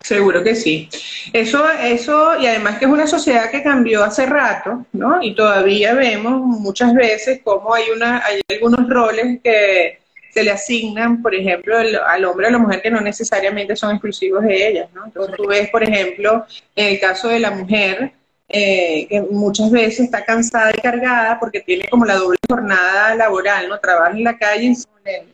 [0.00, 0.88] Seguro que sí.
[1.32, 5.22] Eso, eso, y además que es una sociedad que cambió hace rato, ¿no?
[5.22, 9.98] Y todavía vemos muchas veces cómo hay una, hay algunos roles que
[10.32, 13.92] se le asignan, por ejemplo, al hombre o a la mujer que no necesariamente son
[13.92, 15.06] exclusivos de ellas, ¿no?
[15.06, 18.12] Entonces tú ves, por ejemplo, en el caso de la mujer,
[18.48, 23.68] eh, que muchas veces está cansada y cargada porque tiene como la doble jornada laboral,
[23.68, 23.78] ¿no?
[23.78, 25.24] Trabaja en la calle, el,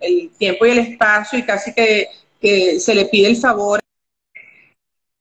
[0.00, 2.08] el tiempo y el espacio y casi que
[2.40, 3.80] que se le pide el favor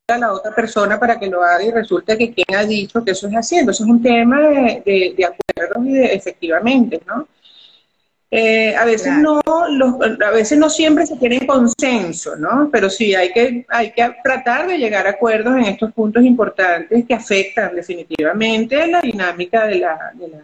[0.08, 3.12] a la otra persona para que lo haga y resulta que quien ha dicho que
[3.12, 3.72] eso es haciendo.
[3.72, 7.28] Eso es un tema de, de, acuerdos y de efectivamente, ¿no?
[8.32, 12.70] Eh, a veces no, a veces no siempre se tiene consenso, ¿no?
[12.72, 17.06] Pero sí hay que, hay que tratar de llegar a acuerdos en estos puntos importantes
[17.08, 20.42] que afectan definitivamente la dinámica de la, de la,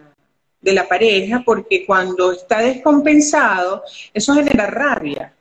[0.60, 5.32] de la pareja, porque cuando está descompensado, eso genera rabia,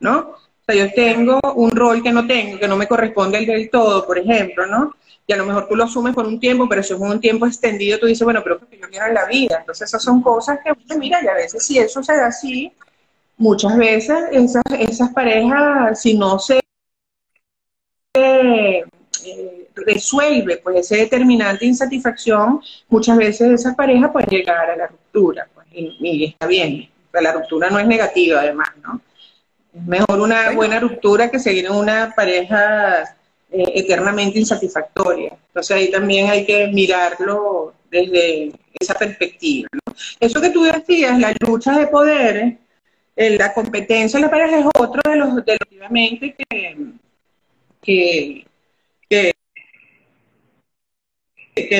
[0.00, 0.34] ¿no?
[0.66, 4.04] Sea, yo tengo un rol que no tengo, que no me corresponde el del todo,
[4.04, 4.94] por ejemplo, ¿no?
[5.26, 7.46] Y a lo mejor tú lo asumes por un tiempo, pero si es un tiempo
[7.46, 9.58] extendido, tú dices, bueno, pero que yo quiero en la vida.
[9.60, 12.72] Entonces, esas son cosas que, mira, y a veces si eso se da así,
[13.36, 16.60] muchas veces esas, parejas, si no se
[18.14, 18.84] eh,
[19.74, 25.48] resuelve pues ese determinante insatisfacción, muchas veces esas parejas pueden llegar a la ruptura.
[25.54, 29.00] Pues, y, y está bien, la ruptura no es negativa además, ¿no?
[29.84, 33.02] Mejor una buena ruptura que seguir en una pareja
[33.50, 35.36] eh, eternamente insatisfactoria.
[35.48, 39.68] Entonces ahí también hay que mirarlo desde esa perspectiva.
[40.20, 42.54] Eso que tú decías, la lucha de poderes,
[43.16, 45.58] eh, la competencia en la pareja es otro de los, de
[46.36, 46.76] que,
[47.82, 48.46] que
[49.08, 49.32] que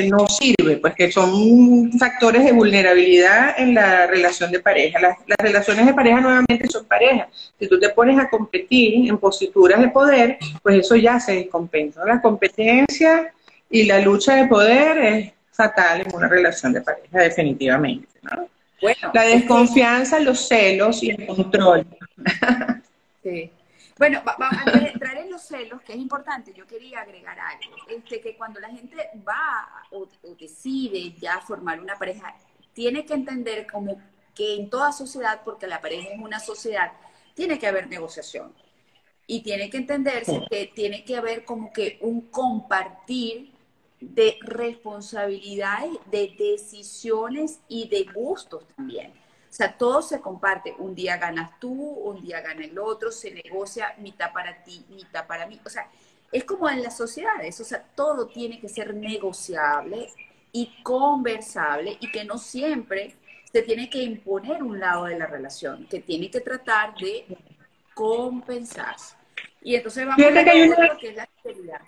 [0.08, 4.98] no sirve, pues que son factores de vulnerabilidad en la relación de pareja.
[5.00, 7.28] Las, relaciones de pareja nuevamente son parejas.
[7.58, 12.04] Si tú te pones a competir en posituras de poder, pues eso ya se descompensa.
[12.06, 13.32] La competencia
[13.70, 18.08] y la lucha de poder es fatal en una relación de pareja, definitivamente.
[18.80, 21.86] Bueno, la desconfianza, los celos y el control.
[23.22, 23.50] Sí.
[23.98, 28.20] Bueno, antes de entrar en los celos, que es importante, yo quería agregar algo, este,
[28.20, 30.06] que cuando la gente va o,
[30.38, 32.36] decide ya formar una pareja,
[32.74, 33.98] tiene que entender como
[34.34, 36.92] que en toda sociedad, porque la pareja es una sociedad,
[37.34, 38.52] tiene que haber negociación.
[39.26, 43.54] Y tiene que entenderse que tiene que haber como que un compartir
[43.98, 49.12] de responsabilidades, de decisiones y de gustos también.
[49.56, 50.74] O sea, todo se comparte.
[50.76, 55.26] Un día ganas tú, un día gana el otro, se negocia mitad para ti, mitad
[55.26, 55.58] para mí.
[55.64, 55.88] O sea,
[56.30, 57.58] es como en las sociedades.
[57.58, 60.10] O sea, todo tiene que ser negociable
[60.52, 63.16] y conversable y que no siempre
[63.50, 67.24] se tiene que imponer un lado de la relación, que tiene que tratar de
[67.94, 69.16] compensarse.
[69.62, 71.80] Y entonces vamos a ver lo que es la actividad.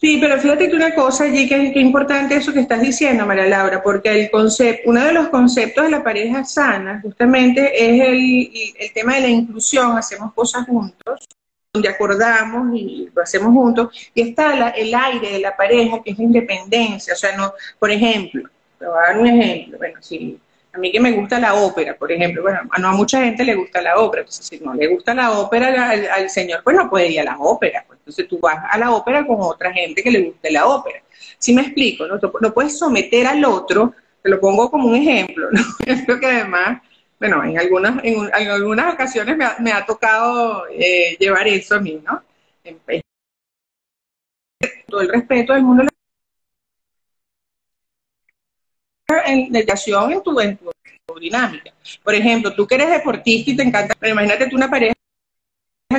[0.00, 3.46] Sí, pero fíjate que una cosa allí que es importante eso que estás diciendo, María
[3.46, 8.50] Laura, porque el concepto, uno de los conceptos de la pareja sana justamente es el,
[8.78, 11.28] el tema de la inclusión, hacemos cosas juntos,
[11.72, 16.18] donde acordamos y lo hacemos juntos, y está el aire de la pareja, que es
[16.18, 20.38] la independencia, o sea, no, por ejemplo, te voy a dar un ejemplo, bueno, si
[20.72, 23.54] a mí que me gusta la ópera, por ejemplo, bueno, no a mucha gente le
[23.54, 27.08] gusta la ópera, entonces si no le gusta la ópera al, señor, pues no puede
[27.08, 30.10] ir a la ópera, pues entonces tú vas a la ópera con otra gente que
[30.10, 31.02] le guste la ópera.
[31.38, 32.18] Si me explico, ¿no?
[32.40, 35.60] no puedes someter al otro, te lo pongo como un ejemplo, ¿no?
[36.20, 36.82] Que además,
[37.18, 42.22] bueno, en algunas, en, algunas ocasiones me ha, tocado eh, llevar eso a mí, ¿no?
[44.88, 45.84] todo el respeto del mundo
[49.24, 50.70] en dedicación en tu, en tu,
[51.20, 51.72] dinámica.
[52.04, 54.94] Por ejemplo, tú que eres deportista y te encanta, pero imagínate tú una pareja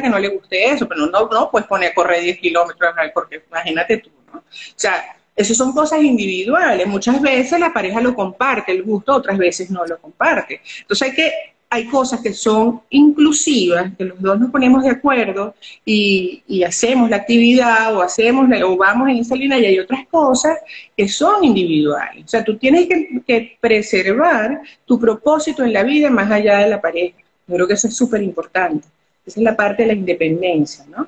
[0.01, 3.43] que no le guste eso, pero no, no puedes poner a correr 10 kilómetros, porque
[3.49, 4.39] imagínate tú, ¿no?
[4.39, 4.43] O
[4.77, 6.87] sea, esas son cosas individuales.
[6.87, 10.61] Muchas veces la pareja lo comparte, el gusto, otras veces no lo comparte.
[10.79, 11.31] Entonces hay que
[11.73, 15.55] hay cosas que son inclusivas, que los dos nos ponemos de acuerdo
[15.85, 20.57] y, hacemos la actividad o hacemos o vamos en esa línea y hay otras cosas
[20.97, 22.25] que son individuales.
[22.25, 22.89] O sea, tú tienes
[23.25, 27.15] que, preservar tu propósito en la vida más allá de la pareja.
[27.47, 28.85] Yo creo que eso es súper importante.
[29.25, 31.07] Esa es la parte de la independencia, ¿no?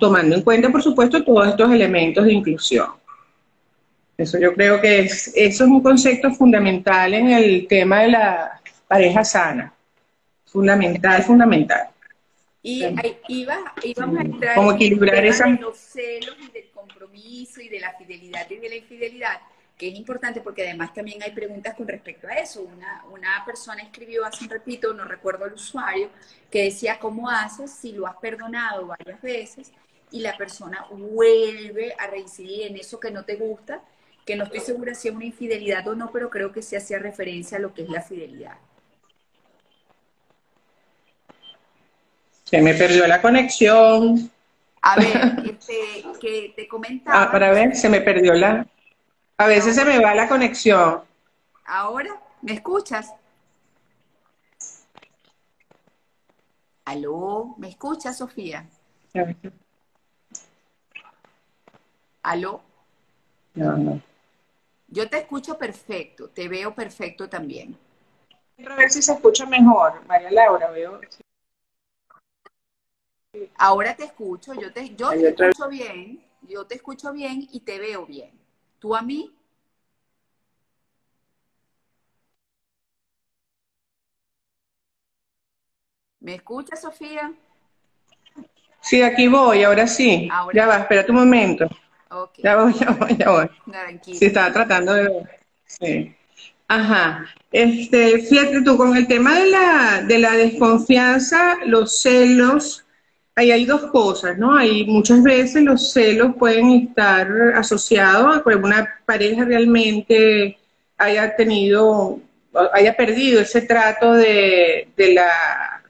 [0.00, 2.88] Tomando en cuenta, por supuesto, todos estos elementos de inclusión.
[4.16, 8.57] Eso yo creo que es, eso es un concepto fundamental en el tema de la
[8.88, 9.72] pareja sana.
[10.46, 11.90] Fundamental, fundamental.
[12.62, 15.46] Y ahí iba, íbamos a entrar Como equilibrar esa...
[15.46, 19.40] de los celos y del compromiso y de la fidelidad y de la infidelidad,
[19.76, 22.62] que es importante porque además también hay preguntas con respecto a eso.
[22.62, 26.10] Una, una persona escribió hace un ratito, no recuerdo el usuario,
[26.50, 29.70] que decía, ¿cómo haces si lo has perdonado varias veces
[30.10, 33.82] y la persona vuelve a reincidir en eso que no te gusta?
[34.26, 36.98] Que no estoy segura si es una infidelidad o no, pero creo que sí hacía
[36.98, 38.56] referencia a lo que es la fidelidad.
[42.48, 44.30] Se me perdió la conexión.
[44.80, 47.24] A ver, este, que te comentaba.
[47.24, 48.66] Ah, para ver, se me perdió la.
[49.36, 51.02] A veces se me va la conexión.
[51.66, 53.12] Ahora, ¿me escuchas?
[56.86, 57.54] ¿Aló?
[57.58, 58.66] ¿Me escuchas, Sofía?
[62.22, 62.62] ¿Aló?
[63.54, 64.00] No, no.
[64.86, 67.76] Yo te escucho perfecto, te veo perfecto también.
[68.66, 70.98] A ver si se escucha mejor, María Laura, veo.
[73.58, 77.78] Ahora te escucho, yo te, yo te escucho bien, yo te escucho bien y te
[77.78, 78.30] veo bien.
[78.78, 79.34] ¿Tú a mí?
[86.20, 87.32] ¿Me escuchas, Sofía?
[88.80, 90.28] Sí, aquí voy, ahora sí.
[90.54, 91.68] Ya va, espérate un momento.
[92.38, 93.50] Ya voy, ya voy, ya voy.
[94.02, 95.28] Sí, estaba tratando de...
[95.66, 96.14] Sí.
[96.66, 97.26] Ajá.
[97.52, 102.86] Este, fíjate tú, con el tema de la, de la desconfianza, los celos,
[103.38, 104.56] ahí hay dos cosas, ¿no?
[104.56, 110.58] Hay muchas veces los celos pueden estar asociados a que una pareja realmente
[110.96, 112.18] haya tenido,
[112.72, 115.84] haya perdido ese trato de, la,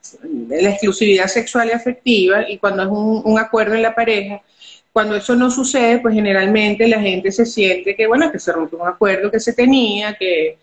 [0.51, 4.43] la, exclusividad sexual y afectiva, y cuando es un, acuerdo en la pareja,
[4.93, 8.77] cuando eso no sucede, pues generalmente la gente se siente que, bueno, que se rompe
[8.77, 10.59] un acuerdo que se tenía, que,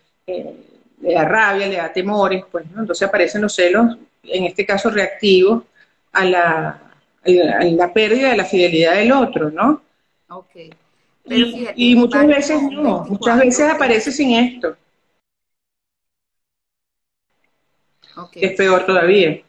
[1.02, 2.82] le da rabia, le da temores, pues, ¿no?
[2.82, 5.64] Entonces aparecen los celos, en este caso reactivos,
[6.16, 6.80] a la,
[7.24, 9.82] la pérdida de la fidelidad del otro, ¿no?
[10.30, 10.56] Ok.
[11.26, 14.76] y, muchas veces no, muchas veces aparece sin esto.
[18.16, 18.44] Okay.
[18.44, 19.42] es peor todavía.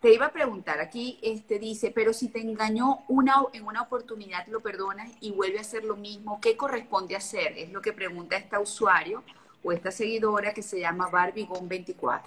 [0.00, 4.46] Te iba a preguntar, aquí este dice, pero si te engañó una, en una oportunidad,
[4.46, 7.58] lo perdonas y vuelve a hacer lo mismo, ¿qué corresponde hacer?
[7.58, 9.22] Es lo que pregunta esta usuario
[9.62, 12.22] o esta seguidora que se llama Barbigón24.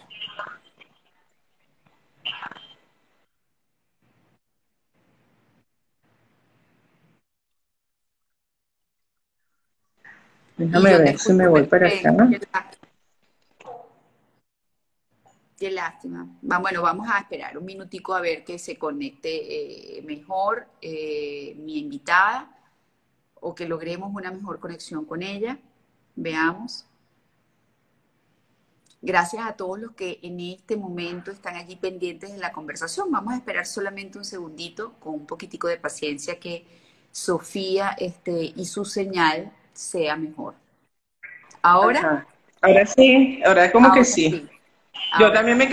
[10.57, 12.29] Déjame ver si me voy para acá.
[15.57, 16.27] Qué lástima.
[16.41, 21.79] Bueno, vamos a esperar un minutico a ver que se conecte eh, mejor eh, mi
[21.79, 22.55] invitada
[23.35, 25.57] o que logremos una mejor conexión con ella.
[26.15, 26.85] Veamos.
[29.01, 33.11] Gracias a todos los que en este momento están allí pendientes de la conversación.
[33.11, 36.65] Vamos a esperar solamente un segundito con un poquitico de paciencia que
[37.11, 40.55] Sofía este, y su señal sea mejor.
[41.61, 42.25] Ahora.
[42.61, 44.47] Ahora sí, ahora como que sí.
[45.19, 45.69] Yo también me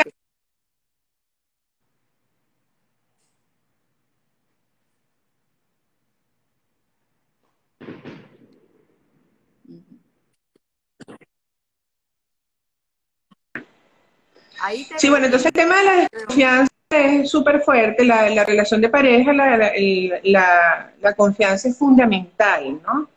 [14.97, 18.89] sí, bueno, entonces el tema de la desconfianza es súper fuerte, la, la, relación de
[18.89, 23.09] pareja, la, la, la, confianza es fundamental, ¿no?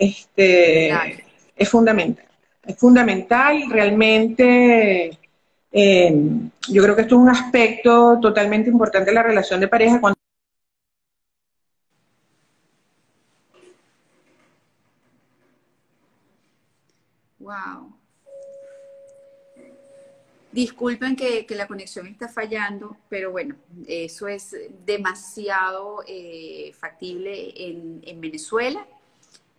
[0.00, 0.90] Este,
[1.54, 2.24] es fundamental.
[2.64, 5.18] Es fundamental, realmente,
[5.70, 6.14] eh,
[6.68, 10.00] yo creo que esto es un aspecto totalmente importante de la relación de pareja.
[10.00, 10.18] Cuando
[17.38, 17.94] Wow.
[20.52, 23.54] Disculpen que, la conexión está fallando, pero bueno,
[23.86, 28.86] eso es demasiado eh, factible en, en Venezuela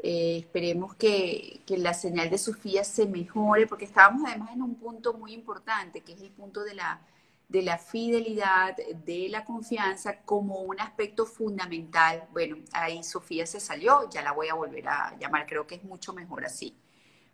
[0.04, 5.14] eh, esperemos que, la señal de Sofía se mejore, porque estábamos además en un punto
[5.14, 7.00] muy importante, que es el punto de la,
[7.48, 12.28] de la fidelidad, de la confianza como un aspecto fundamental.
[12.32, 15.84] Bueno, ahí Sofía se salió, ya la voy a volver a llamar, creo que es
[15.84, 16.76] mucho mejor así.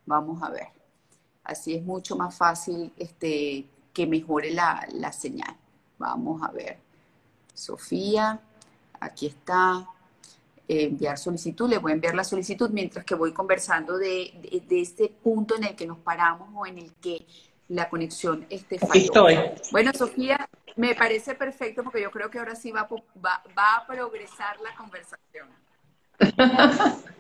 [0.05, 0.68] Vamos a ver.
[1.45, 5.55] Así es mucho más fácil este, que mejore la, la señal.
[5.97, 6.80] Vamos a ver.
[7.53, 8.41] Sofía,
[8.99, 9.88] aquí está
[10.68, 15.09] enviar solicitud, le voy a enviar la solicitud mientras que voy conversando de, de, este
[15.09, 17.26] punto en el que nos paramos o en el que
[17.70, 19.28] la conexión esté falló.
[19.72, 22.88] Bueno, Sofía, me parece perfecto porque yo creo que ahora sí va,
[23.24, 25.47] va, va a progresar la conversación.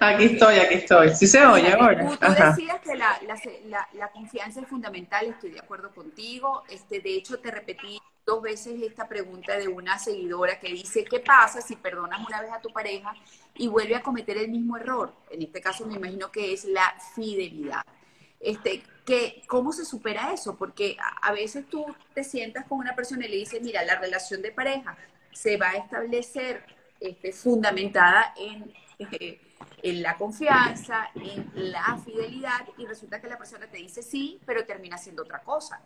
[0.00, 1.14] Aquí estoy, aquí estoy.
[1.14, 2.04] Sí se oye ahora.
[2.04, 3.18] Tú, tú decías que la,
[3.66, 6.64] la, la, confianza es fundamental, estoy de acuerdo contigo.
[6.68, 8.00] Este, de hecho, te repetí
[8.30, 12.52] dos veces esta pregunta de una seguidora que dice, ¿qué pasa si perdonas una vez
[12.52, 13.12] a tu pareja
[13.56, 15.12] y vuelve a cometer el mismo error?
[15.30, 17.82] En este caso me imagino que es la fidelidad.
[18.38, 20.56] Este, que, ¿Cómo se supera eso?
[20.56, 24.42] Porque a, veces tú te sientas con una persona y le dices, mira, la relación
[24.42, 24.96] de pareja
[25.32, 26.64] se va a establecer
[27.00, 28.72] este, fundamentada en...
[29.82, 34.66] En la confianza, en la fidelidad, y resulta que la persona te dice sí, pero
[34.66, 35.80] termina haciendo otra cosa.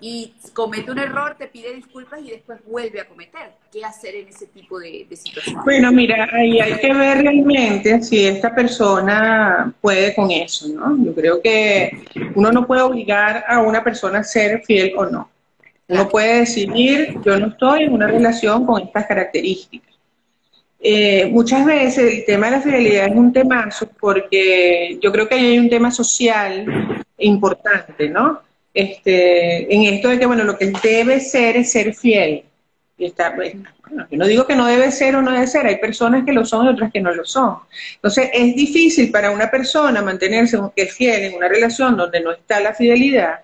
[0.00, 3.50] Y comete un error, te pide disculpas y después vuelve a cometer.
[3.72, 5.64] ¿Qué hacer en ese tipo de, situaciones?
[5.64, 10.96] Bueno, mira, ahí hay que ver realmente si esta persona puede con eso, ¿no?
[11.04, 12.04] Yo creo que
[12.36, 15.30] uno no puede obligar a una persona a ser fiel o no.
[15.88, 19.88] Uno puede decidir, yo no estoy en una relación con estas características
[20.80, 25.34] eh, muchas veces el tema de la fidelidad es un temazo porque yo creo que
[25.34, 28.40] hay un tema social importante, ¿no?
[28.78, 32.44] Este, en esto de que, bueno, lo que debe ser es ser fiel.
[32.96, 35.66] Y está, pues, bueno, yo no digo que no debe ser o no debe ser,
[35.66, 37.56] hay personas que lo son y otras que no lo son.
[37.96, 40.58] Entonces, es difícil para una persona mantenerse
[40.90, 43.40] fiel en una relación donde no está la fidelidad,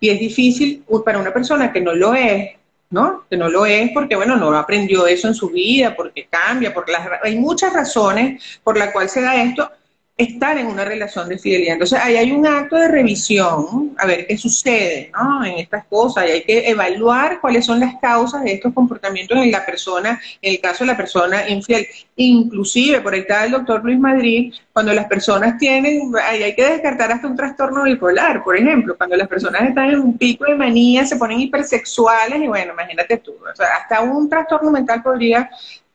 [0.00, 2.52] y es difícil para una persona que no lo es
[2.90, 3.26] ¿no?
[3.28, 6.92] Que no lo es porque, bueno, no aprendió eso en su vida, porque cambia, porque
[6.92, 9.70] las, hay muchas razones por las cuales se da esto,
[10.18, 11.74] estar en una relación de fidelidad.
[11.74, 15.44] Entonces, ahí hay un acto de revisión, a ver qué sucede, ¿no?
[15.44, 19.52] En estas cosas, y hay que evaluar cuáles son las causas de estos comportamientos en
[19.52, 21.86] la persona, en el caso de la persona infiel.
[22.16, 26.64] Inclusive, por ahí está el doctor Luis Madrid, cuando las personas tienen, ahí hay que
[26.64, 30.56] descartar hasta un trastorno bipolar, por ejemplo, cuando las personas están en un pico de
[30.56, 35.48] manía, se ponen hipersexuales, y bueno, imagínate tú, o sea, hasta un trastorno mental podría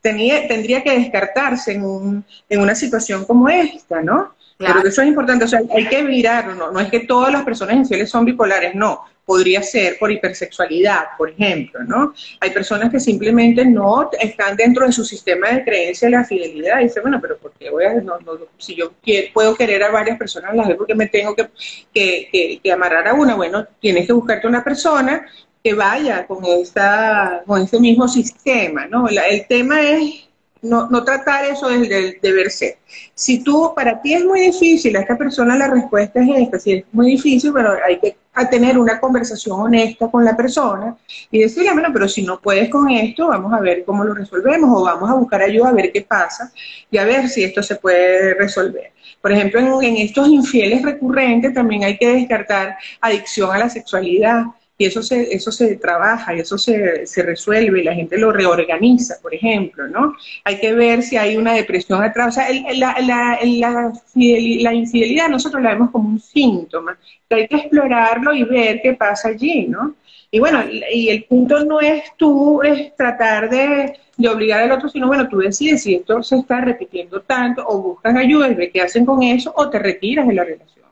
[0.04, 4.34] tendría que descartarse en, un, en una situación como esta, ¿no?
[4.58, 4.74] Claro.
[4.76, 6.70] Pero eso es importante, o sea, hay que mirarlo, ¿no?
[6.70, 11.30] no es que todas las personas infieles son bipolares, no, podría ser por hipersexualidad, por
[11.30, 12.14] ejemplo, ¿no?
[12.40, 16.80] Hay personas que simplemente no están dentro de su sistema de creencia de la fidelidad
[16.80, 18.92] y dicen, bueno, pero ¿por qué voy a, no, no, si yo
[19.32, 21.48] puedo querer a varias personas a la vez, porque me tengo que,
[21.92, 23.34] que, que amarrar a una?
[23.34, 25.26] Bueno, tienes que buscarte una persona
[25.64, 29.08] que vaya con, esta, con este mismo sistema, ¿no?
[29.08, 30.28] el tema es
[30.60, 32.76] no, tratar eso desde el deber ser.
[33.14, 36.72] Si tú, para ti es muy difícil, a esta persona la respuesta es esta, si
[36.72, 38.16] es muy difícil, pero hay que
[38.50, 40.96] tener una conversación honesta con la persona
[41.30, 44.70] y decirle, bueno, pero si no puedes con esto, vamos a ver cómo lo resolvemos
[44.70, 46.52] o vamos a buscar ayuda a ver qué pasa
[46.90, 48.92] y a ver si esto se puede resolver.
[49.20, 54.44] Por ejemplo, en estos infieles recurrentes también hay que descartar adicción a la sexualidad
[54.76, 58.32] y eso se, eso se trabaja y eso se, se resuelve y la gente lo
[58.32, 60.14] reorganiza, por ejemplo, ¿no?
[60.42, 62.28] Hay que ver si hay una depresión atrás.
[62.28, 66.98] O sea, la, la, la, la, infidelidad nosotros la vemos como un síntoma,
[67.28, 69.94] pero hay que explorarlo y ver qué pasa allí, ¿no?
[70.32, 74.88] Y bueno, y el punto no es tú es tratar de, de obligar al otro,
[74.88, 78.70] sino bueno, tú decides si esto se está repitiendo tanto o buscas ayuda y ves
[78.72, 80.86] qué hacen con eso o te retiras de la relación.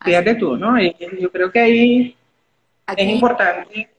[0.00, 0.80] Fíjate tú, ¿no?
[0.80, 2.17] Y yo creo que ahí
[2.88, 3.90] Aquí, es importante.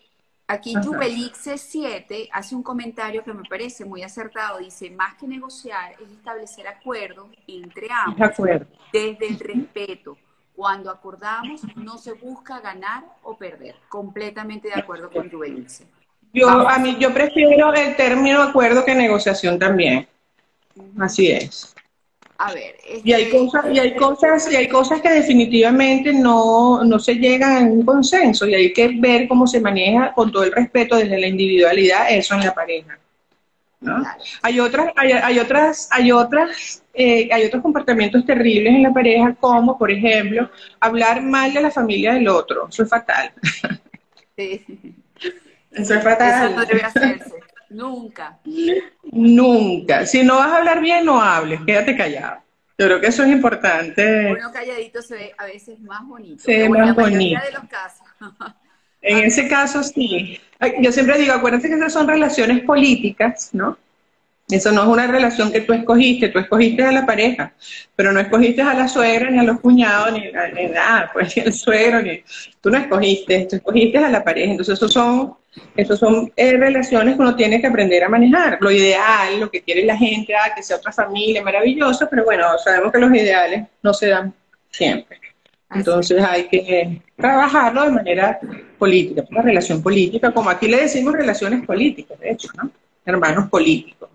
[0.48, 4.58] Aquí Jubelixe 7 hace un comentario que me parece muy acertado.
[4.58, 8.32] Dice, más que negociar es establecer acuerdos entre ambos
[8.92, 10.18] desde el respeto.
[10.56, 13.76] Cuando acordamos no se busca ganar o perder.
[13.90, 15.86] Completamente de acuerdo con Jubelixe.
[16.34, 20.08] Yo, a mí, yo prefiero el término acuerdo que negociación también.
[21.00, 21.76] Así es.
[22.42, 26.98] A ver, y hay cosas, y hay cosas, y hay cosas que definitivamente no, no
[26.98, 30.54] se llegan a un consenso, y hay que ver cómo se maneja con todo el
[30.54, 32.98] respeto desde la individualidad eso en la pareja.
[33.82, 34.04] ¿no?
[34.42, 39.36] Hay otras, hay, hay, otras, hay otras, eh, hay otros comportamientos terribles en la pareja,
[39.38, 42.70] como por ejemplo hablar mal de la familia del otro.
[42.70, 43.34] Eso es fatal.
[44.38, 44.66] Sí.
[45.72, 46.52] Eso es fatal.
[46.52, 47.34] Eso no debe hacerse.
[47.70, 48.40] Nunca.
[49.04, 50.06] Nunca.
[50.06, 52.42] Si no vas a hablar bien, no hables, quédate callado.
[52.78, 54.32] Yo creo que eso es importante.
[54.32, 56.42] Uno calladito se ve a veces más bonito.
[56.42, 57.42] Se ve más bonito.
[57.44, 58.08] De los casos.
[59.02, 60.38] En ese caso sí.
[60.82, 63.78] Yo siempre digo, acuérdense que esas son relaciones políticas, ¿no?
[64.50, 67.54] Eso no es una relación que tú escogiste, tú escogiste a la pareja,
[67.96, 71.44] pero no escogiste a la suegra, ni a los cuñados, ni, a, nada, pues ni
[71.44, 72.24] al suegro, ni,
[72.60, 74.52] tú no escogiste, tú escogiste a la pareja.
[74.52, 75.36] Entonces, esos son,
[75.76, 78.58] esos son eh, relaciones que uno tiene que aprender a manejar.
[78.62, 82.46] Lo ideal, lo que quiere la gente, ah, que sea otra familia maravillosa, pero bueno,
[82.64, 84.34] sabemos que los ideales no se dan
[84.70, 85.20] siempre.
[85.72, 88.40] Entonces hay que trabajarlo de manera
[88.78, 92.72] política, una relación política, como aquí le decimos relaciones políticas, de hecho, ¿no?
[93.06, 94.10] Hermanos políticos.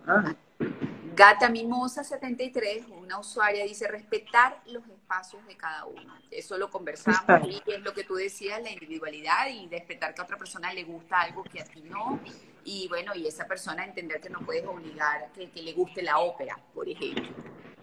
[1.15, 6.15] Gata Mimosa 73, una usuaria, dice respetar los espacios de cada uno.
[6.31, 10.25] Eso lo conversamos y es lo que tú decías, la individualidad y respetar que a
[10.25, 12.19] otra persona le gusta algo que a ti no.
[12.65, 16.19] Y bueno, y esa persona entender que no puedes obligar que, que le guste la
[16.19, 17.25] ópera, por ejemplo.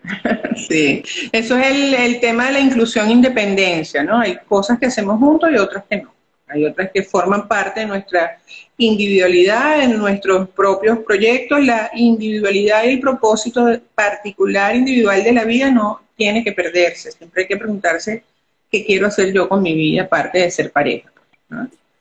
[0.55, 1.01] Sí,
[1.32, 4.19] eso es el, el tema de la inclusión e independencia, ¿no?
[4.19, 6.13] Hay cosas que hacemos juntos y otras que no.
[6.51, 8.39] Hay otras que forman parte de nuestra
[8.77, 11.63] individualidad, en nuestros propios proyectos.
[11.63, 17.11] La individualidad y el propósito particular, individual de la vida no tiene que perderse.
[17.11, 18.23] Siempre hay que preguntarse
[18.71, 21.11] qué quiero hacer yo con mi vida, aparte de ser pareja.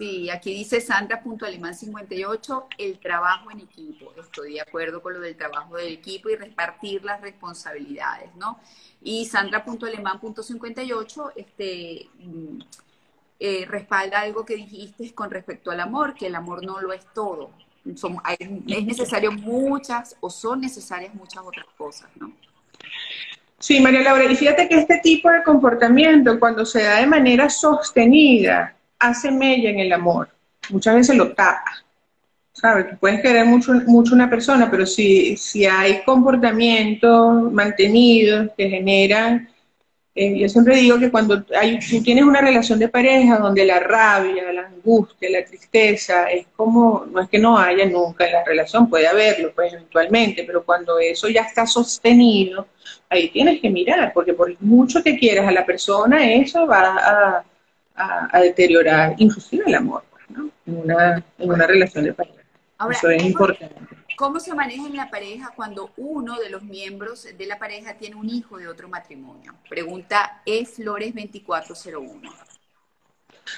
[0.01, 4.15] Sí, aquí dice Sandra.alemán 58, el trabajo en equipo.
[4.19, 8.59] Estoy de acuerdo con lo del trabajo del equipo y repartir las responsabilidades, ¿no?
[9.03, 12.61] Y Sandra.alemán.58, este mm,
[13.43, 17.07] eh, respalda algo que dijiste con respecto al amor, que el amor no lo es
[17.15, 17.51] todo.
[17.87, 22.31] es necesario muchas o son necesarias muchas otras cosas, ¿no?
[23.59, 27.49] Sí, María Laura, y fíjate que este tipo de comportamiento, cuando se da de manera
[27.49, 30.29] sostenida, hace mella en el amor.
[30.69, 31.73] Muchas veces lo tapa.
[32.53, 32.87] ¿Sabes?
[33.01, 39.49] Puedes querer mucho, mucho una persona, pero si, si hay comportamientos mantenidos que generan
[40.13, 43.79] eh, yo siempre digo que cuando hay, tú tienes una relación de pareja donde la
[43.79, 48.45] rabia, la angustia, la tristeza, es como, no es que no haya nunca en la
[48.45, 52.67] relación, puede haberlo, pues eventualmente, pero cuando eso ya está sostenido,
[53.09, 57.45] ahí tienes que mirar, porque por mucho que quieras a la persona, eso va
[57.95, 60.51] a, deteriorar inclusive el amor, pues, ¿no?
[60.67, 62.41] En una, en una relación de pareja.
[62.91, 64.00] eso es importante.
[64.21, 68.17] ¿Cómo se maneja en la pareja cuando uno de los miembros de la pareja tiene
[68.17, 69.55] un hijo de otro matrimonio?
[69.67, 70.67] Pregunta E.
[70.67, 72.31] Flores 2401.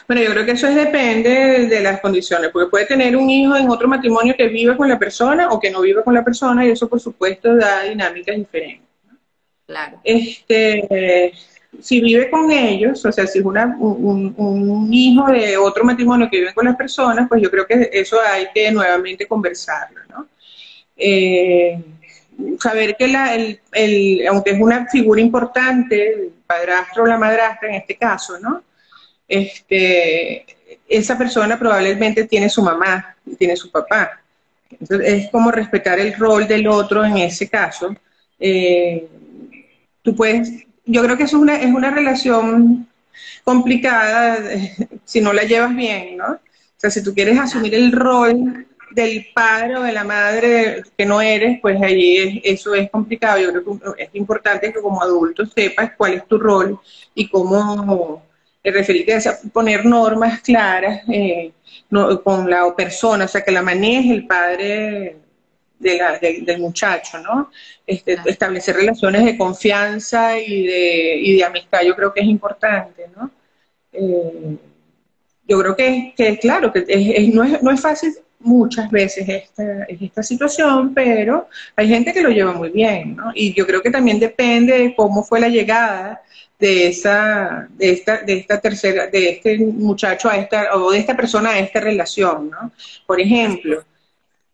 [0.07, 3.57] Bueno, yo creo que eso es, depende de las condiciones, porque puede tener un hijo
[3.57, 6.65] en otro matrimonio que vive con la persona o que no vive con la persona
[6.65, 8.87] y eso por supuesto da dinámicas diferentes.
[9.67, 10.01] Claro.
[10.05, 11.33] Este,
[11.81, 16.29] si vive con ellos, o sea, si es una, un, un, hijo de otro matrimonio
[16.31, 20.29] que vive con las personas, pues yo creo que eso hay que nuevamente conversarlo, ¿no?
[20.97, 21.82] Eh,
[22.59, 27.76] saber que la, el, aunque es una figura importante, el padrastro o la madrastra en
[27.76, 28.62] este caso, ¿no?
[29.28, 30.45] Este,
[30.88, 34.20] esa persona probablemente tiene su mamá, tiene su papá.
[34.70, 37.95] Entonces, es como respetar el rol del otro en ese caso.
[38.38, 39.07] Eh,
[40.03, 40.51] tú puedes,
[40.84, 42.88] yo creo que eso es una, es una relación
[43.45, 44.38] complicada
[45.05, 46.32] si no la llevas bien, ¿no?
[46.32, 51.05] O sea, si tú quieres asumir el rol del padre o de la madre que
[51.05, 53.38] no eres, pues allí eso es complicado.
[53.38, 56.78] Yo creo que es importante que como adulto sepas cuál es tu rol
[57.14, 58.22] y cómo
[58.64, 61.53] referirte a poner normas claras eh,
[62.22, 65.16] con la persona, o sea, que la maneje el padre
[65.78, 67.51] del muchacho, ¿no?
[67.84, 73.07] Este, Establecer relaciones de confianza y de, y de amistad, yo creo que es importante,
[73.16, 73.30] ¿no?
[73.93, 74.57] Eh,
[75.49, 78.14] yo creo que, que claro, que no, es, no es fácil
[78.45, 83.32] muchas veces esta, esta situación, pero hay gente que lo lleva muy bien, ¿no?
[83.34, 86.22] Y yo creo que también depende de cómo fue la llegada
[86.59, 91.16] de esa, de esta, de esta tercera, de este muchacho a esta, o de esta
[91.16, 92.72] persona a esta relación, ¿no?
[93.07, 93.84] Por ejemplo,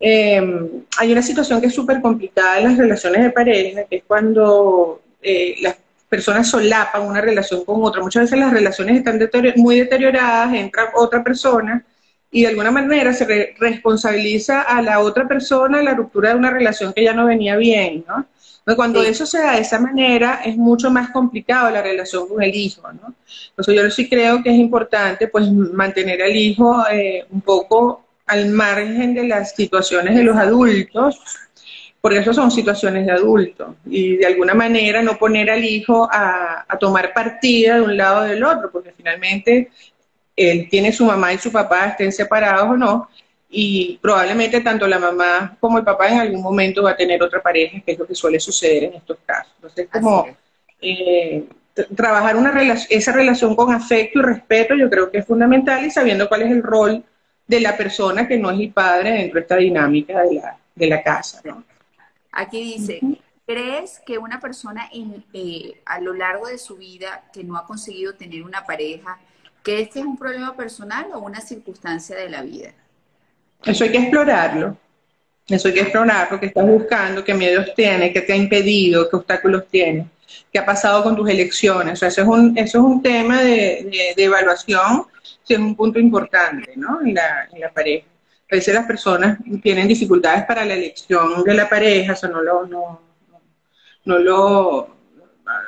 [0.01, 4.05] em, hay una situación que es súper complicada en las relaciones de pareja, que es
[4.07, 5.76] cuando eh, las
[6.09, 8.03] personas solapan una relación con otra.
[8.03, 9.18] Muchas veces las relaciones están
[9.57, 11.84] muy deterioradas, entra otra persona
[12.31, 16.93] y de alguna manera se responsabiliza a la otra persona la ruptura de una relación
[16.93, 18.26] que ya no venía bien, ¿no?
[18.76, 22.55] cuando eso se da de esa manera, es mucho más complicado la relación con el
[22.55, 23.14] hijo, ¿no?
[23.51, 28.51] Entonces yo sí creo que es importante, pues, mantener al hijo eh, un poco al
[28.51, 31.18] margen de las situaciones de los adultos,
[32.01, 36.66] porque eso son situaciones de adultos, y de alguna manera no poner al hijo a,
[36.68, 39.70] a tomar partida de un lado o del otro, porque finalmente
[40.39, 43.09] él tiene su mamá y su papá, estén separados o no,
[43.51, 47.43] y probablemente tanto la mamá como el papá en algún momento va a tener otra
[47.43, 49.53] pareja, que es lo que suele suceder en estos casos.
[49.57, 50.28] Entonces, como
[50.80, 51.45] eh,
[51.97, 52.53] trabajar una
[52.91, 56.51] esa relación con afecto y respeto, yo creo que es fundamental y sabiendo cuál es
[56.51, 57.03] el rol
[57.47, 60.86] de la persona que no es el padre dentro de esta dinámica de la, de
[60.86, 61.41] la casa.
[61.45, 61.64] ¿no?
[62.32, 63.01] Aquí dice,
[63.47, 67.64] ¿crees que una persona en, eh, a lo largo de su vida que no ha
[67.64, 69.18] conseguido tener una pareja,
[69.63, 72.73] que este es un problema personal o una circunstancia de la vida.
[73.65, 74.77] Eso hay que explorarlo.
[75.49, 79.17] Eso hay que explorarlo, que estás buscando, qué miedos tienes, qué te ha impedido, qué
[79.17, 80.07] obstáculos tienes,
[80.53, 82.03] qué ha pasado con tus elecciones.
[82.03, 85.07] O eso es un, eso es un tema de, evaluación,
[85.49, 87.01] es un punto importante ¿no?
[87.01, 88.07] en, la, en la pareja.
[88.51, 92.67] A veces las personas tienen dificultades para la elección de la pareja, eso no lo,
[92.67, 93.01] no,
[94.05, 94.97] no lo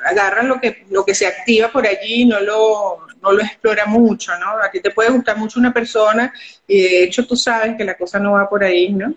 [0.05, 4.33] agarran lo que, lo que se activa por allí, no lo, no lo explora mucho,
[4.39, 4.63] ¿no?
[4.63, 6.33] A ti te puede gustar mucho una persona
[6.67, 9.15] y de hecho tú sabes que la cosa no va por ahí, ¿no?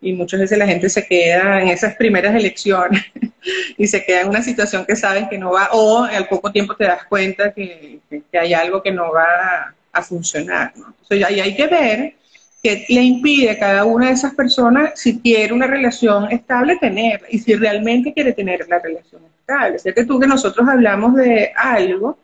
[0.00, 3.04] Y muchas veces la gente se queda en esas primeras elecciones
[3.78, 6.76] y se queda en una situación que sabes que no va, o al poco tiempo
[6.76, 10.88] te das cuenta que, que, hay algo que no va a, funcionar, ¿no?
[10.88, 12.14] Entonces ahí hay que ver
[12.62, 17.26] que le impide a cada una de esas personas, si quiere una relación estable, tenerla,
[17.30, 19.78] y si realmente quiere tener la relación estable.
[19.78, 22.18] Sé que tú que nosotros hablamos de algo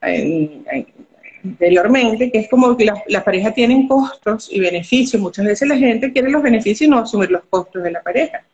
[0.00, 5.20] anteriormente, que es como que las parejas tienen costos y beneficios.
[5.20, 8.44] Muchas veces la gente quiere los beneficios y no asumir los costos de la pareja,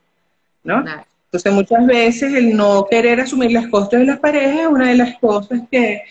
[0.65, 0.85] ¿no?
[1.27, 4.97] Entonces muchas veces el no querer asumir los costos de la pareja es una de
[4.97, 6.03] las cosas que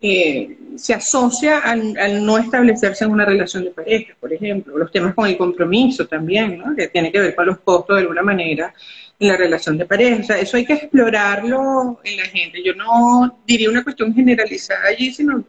[0.00, 4.76] eh, se asocia al, no establecerse en una relación de pareja, por ejemplo.
[4.76, 6.74] Los temas con el compromiso también, ¿no?
[6.74, 8.74] que tiene que ver con los costos de alguna manera
[9.22, 10.20] en la relación de pareja.
[10.20, 12.62] O sea, eso hay que explorarlo en la gente.
[12.62, 15.44] Yo no diría una cuestión generalizada allí, sino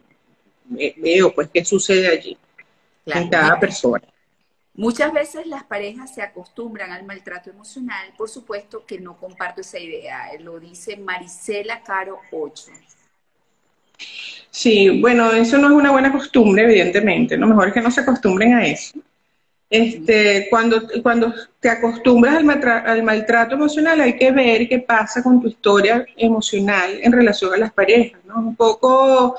[0.97, 2.38] veo pues qué sucede allí
[3.05, 4.03] en cada persona.
[4.76, 9.78] Muchas veces las parejas se acostumbran al maltrato emocional, por supuesto que no comparto esa
[9.78, 12.71] idea, lo dice Marisela Caro 8.
[14.49, 17.38] Sí, bueno, eso no es una buena costumbre, evidentemente.
[17.38, 18.99] Lo mejor es que no se acostumbren a eso.
[19.74, 25.41] Este, cuando, cuando te acostumbras al, al maltrato emocional, hay que ver qué pasa con
[25.41, 28.38] tu historia emocional en relación a las parejas, ¿no?
[28.38, 29.36] Un poco,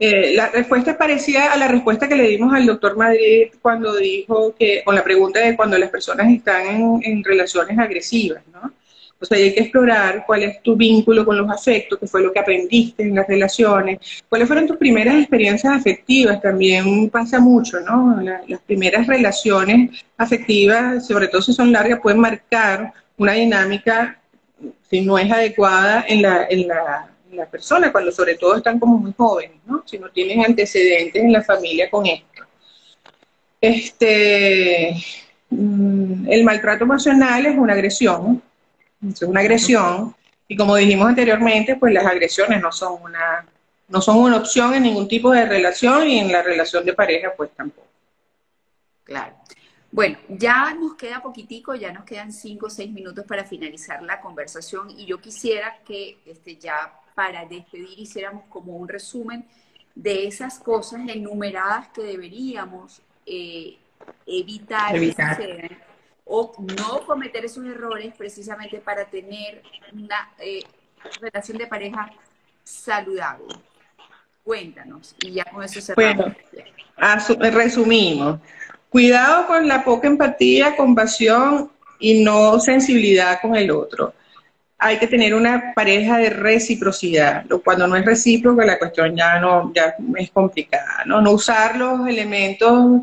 [0.00, 3.94] eh, la respuesta es parecida a la respuesta que le dimos al doctor Madrid cuando
[3.94, 8.72] dijo que, con la pregunta de cuando las personas están en, en relaciones agresivas, ¿no?
[9.18, 12.32] O sea, hay que explorar cuál es tu vínculo con los afectos, qué fue lo
[12.32, 13.98] que aprendiste en las relaciones,
[14.28, 18.20] cuáles fueron tus primeras experiencias afectivas, también pasa mucho, ¿no?
[18.20, 24.20] las primeras relaciones afectivas, sobre todo si son largas, pueden marcar una dinámica,
[24.90, 28.78] si no es adecuada, en la, en la, en la persona, cuando sobre todo están
[28.78, 29.82] como muy jóvenes, ¿no?
[29.86, 32.42] Si no tienen antecedentes en la familia con esto.
[33.60, 34.94] Este,
[35.50, 38.42] mm, el maltrato emocional es una agresión,
[39.12, 40.14] es una agresión.
[40.48, 43.44] Y como dijimos anteriormente, pues las agresiones no son una,
[43.88, 47.32] no son una opción en ningún tipo de relación y en la relación de pareja
[47.36, 47.86] pues tampoco.
[49.04, 49.34] Claro.
[49.90, 54.20] Bueno, ya nos queda poquitico, ya nos quedan cinco o seis minutos para finalizar la
[54.20, 59.46] conversación y yo quisiera que este, ya para despedir hiciéramos como un resumen
[59.94, 63.78] de esas cosas enumeradas que deberíamos eh,
[64.26, 65.38] evitar, evitar
[66.26, 69.62] o no cometer esos errores precisamente para tener
[69.92, 70.64] una eh,
[71.20, 72.10] relación de pareja
[72.64, 73.54] saludable.
[74.44, 76.34] Cuéntanos, y ya con eso cerramos.
[76.96, 78.40] Bueno, resumimos.
[78.90, 84.12] Cuidado con la poca empatía, compasión y no sensibilidad con el otro
[84.78, 87.46] hay que tener una pareja de reciprocidad.
[87.64, 91.02] Cuando no es recíproco, la cuestión ya no ya es complicada.
[91.06, 91.22] ¿no?
[91.22, 93.00] no usar los elementos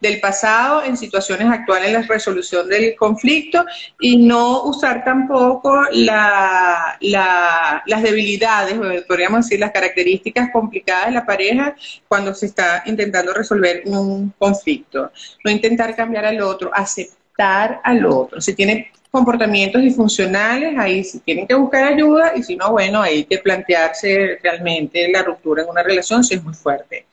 [0.00, 3.64] del pasado en situaciones actuales en la resolución del conflicto
[4.00, 8.74] y no usar tampoco la, las debilidades,
[9.06, 11.76] podríamos decir, las características complicadas de la pareja
[12.08, 15.12] cuando se está intentando resolver un conflicto.
[15.44, 18.40] No intentar cambiar al otro, aceptar al otro.
[18.40, 23.24] Si tiene comportamientos disfuncionales, ahí sí tienen que buscar ayuda y si no, bueno, hay
[23.24, 27.04] que plantearse realmente la ruptura en una relación si es muy fuerte.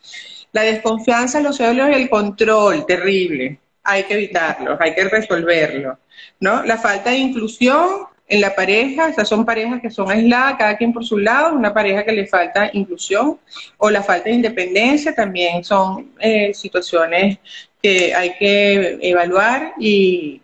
[0.53, 3.59] La desconfianza, los celos y el control, terrible.
[3.83, 5.99] Hay que evitarlos, hay que resolverlo.
[6.39, 6.63] ¿no?
[6.63, 10.93] La falta de inclusión en la pareja, esas son parejas que son aisladas, cada quien
[10.93, 13.39] por su lado, una pareja que le falta inclusión,
[13.77, 17.39] o la falta de independencia también son eh, situaciones
[17.81, 20.41] que hay que evaluar y,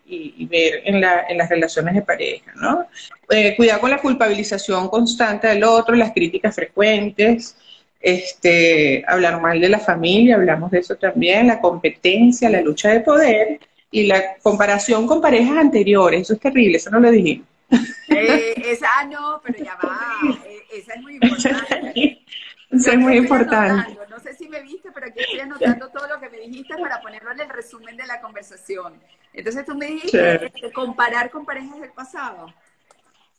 [0.49, 2.88] ver en, las relaciones de pareja, ¿no?
[3.29, 7.57] Eh, cuidado con la culpabilización constante del otro, las críticas frecuentes,
[7.99, 12.99] este, hablar mal de la familia, hablamos de eso también, la competencia, la lucha de
[13.01, 13.59] poder
[13.91, 17.47] y la comparación con parejas anteriores, eso es terrible, eso no lo dijimos.
[18.09, 19.99] Eh, esa no, pero ya va,
[20.45, 22.21] eh, esa es muy importante.
[22.71, 23.97] Eso es muy importante.
[24.09, 27.31] No si me viste, pero aquí estoy anotando todo lo que me dijiste para ponerlo
[27.31, 28.93] en el resumen de la conversación.
[29.33, 32.53] Entonces tú me dijiste este, comparar con parejas del pasado.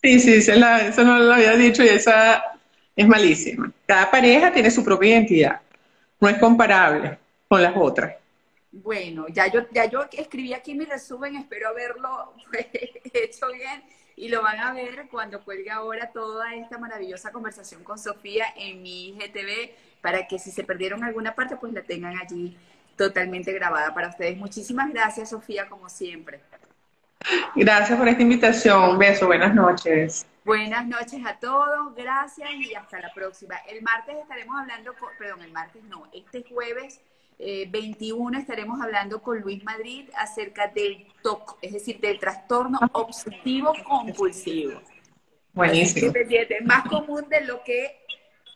[0.02, 2.42] Sí, sí, eso no lo había dicho y esa
[2.94, 3.72] es malísima.
[3.86, 5.60] Cada pareja tiene su propia identidad.
[6.20, 8.16] No es comparable con las otras.
[8.72, 12.34] Bueno, ya yo, ya yo escribí aquí mi resumen, espero haberlo
[13.12, 13.82] hecho bien
[14.16, 18.82] y lo van a ver cuando cuelgue ahora toda esta maravillosa conversación con Sofía en
[18.82, 22.56] mi IGTV para que si se perdieron alguna parte pues la tengan allí
[22.96, 24.36] totalmente grabada para ustedes.
[24.36, 26.40] Muchísimas gracias Sofía como siempre.
[27.54, 28.90] Gracias por esta invitación.
[28.90, 30.26] Un beso, buenas noches.
[30.44, 33.56] Buenas noches a todos, gracias y hasta la próxima.
[33.68, 37.00] El martes estaremos hablando, con, perdón, el martes no, este jueves
[37.38, 43.72] 21 eh, estaremos hablando con Luis Madrid acerca del TOC, es decir, del trastorno obsesivo
[43.84, 44.80] compulsivo.
[45.52, 46.12] Buenísimo.
[46.14, 48.04] Es más común de lo que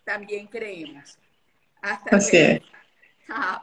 [0.04, 1.18] también creemos.
[1.82, 2.54] Hasta luego.
[3.26, 3.60] Chao.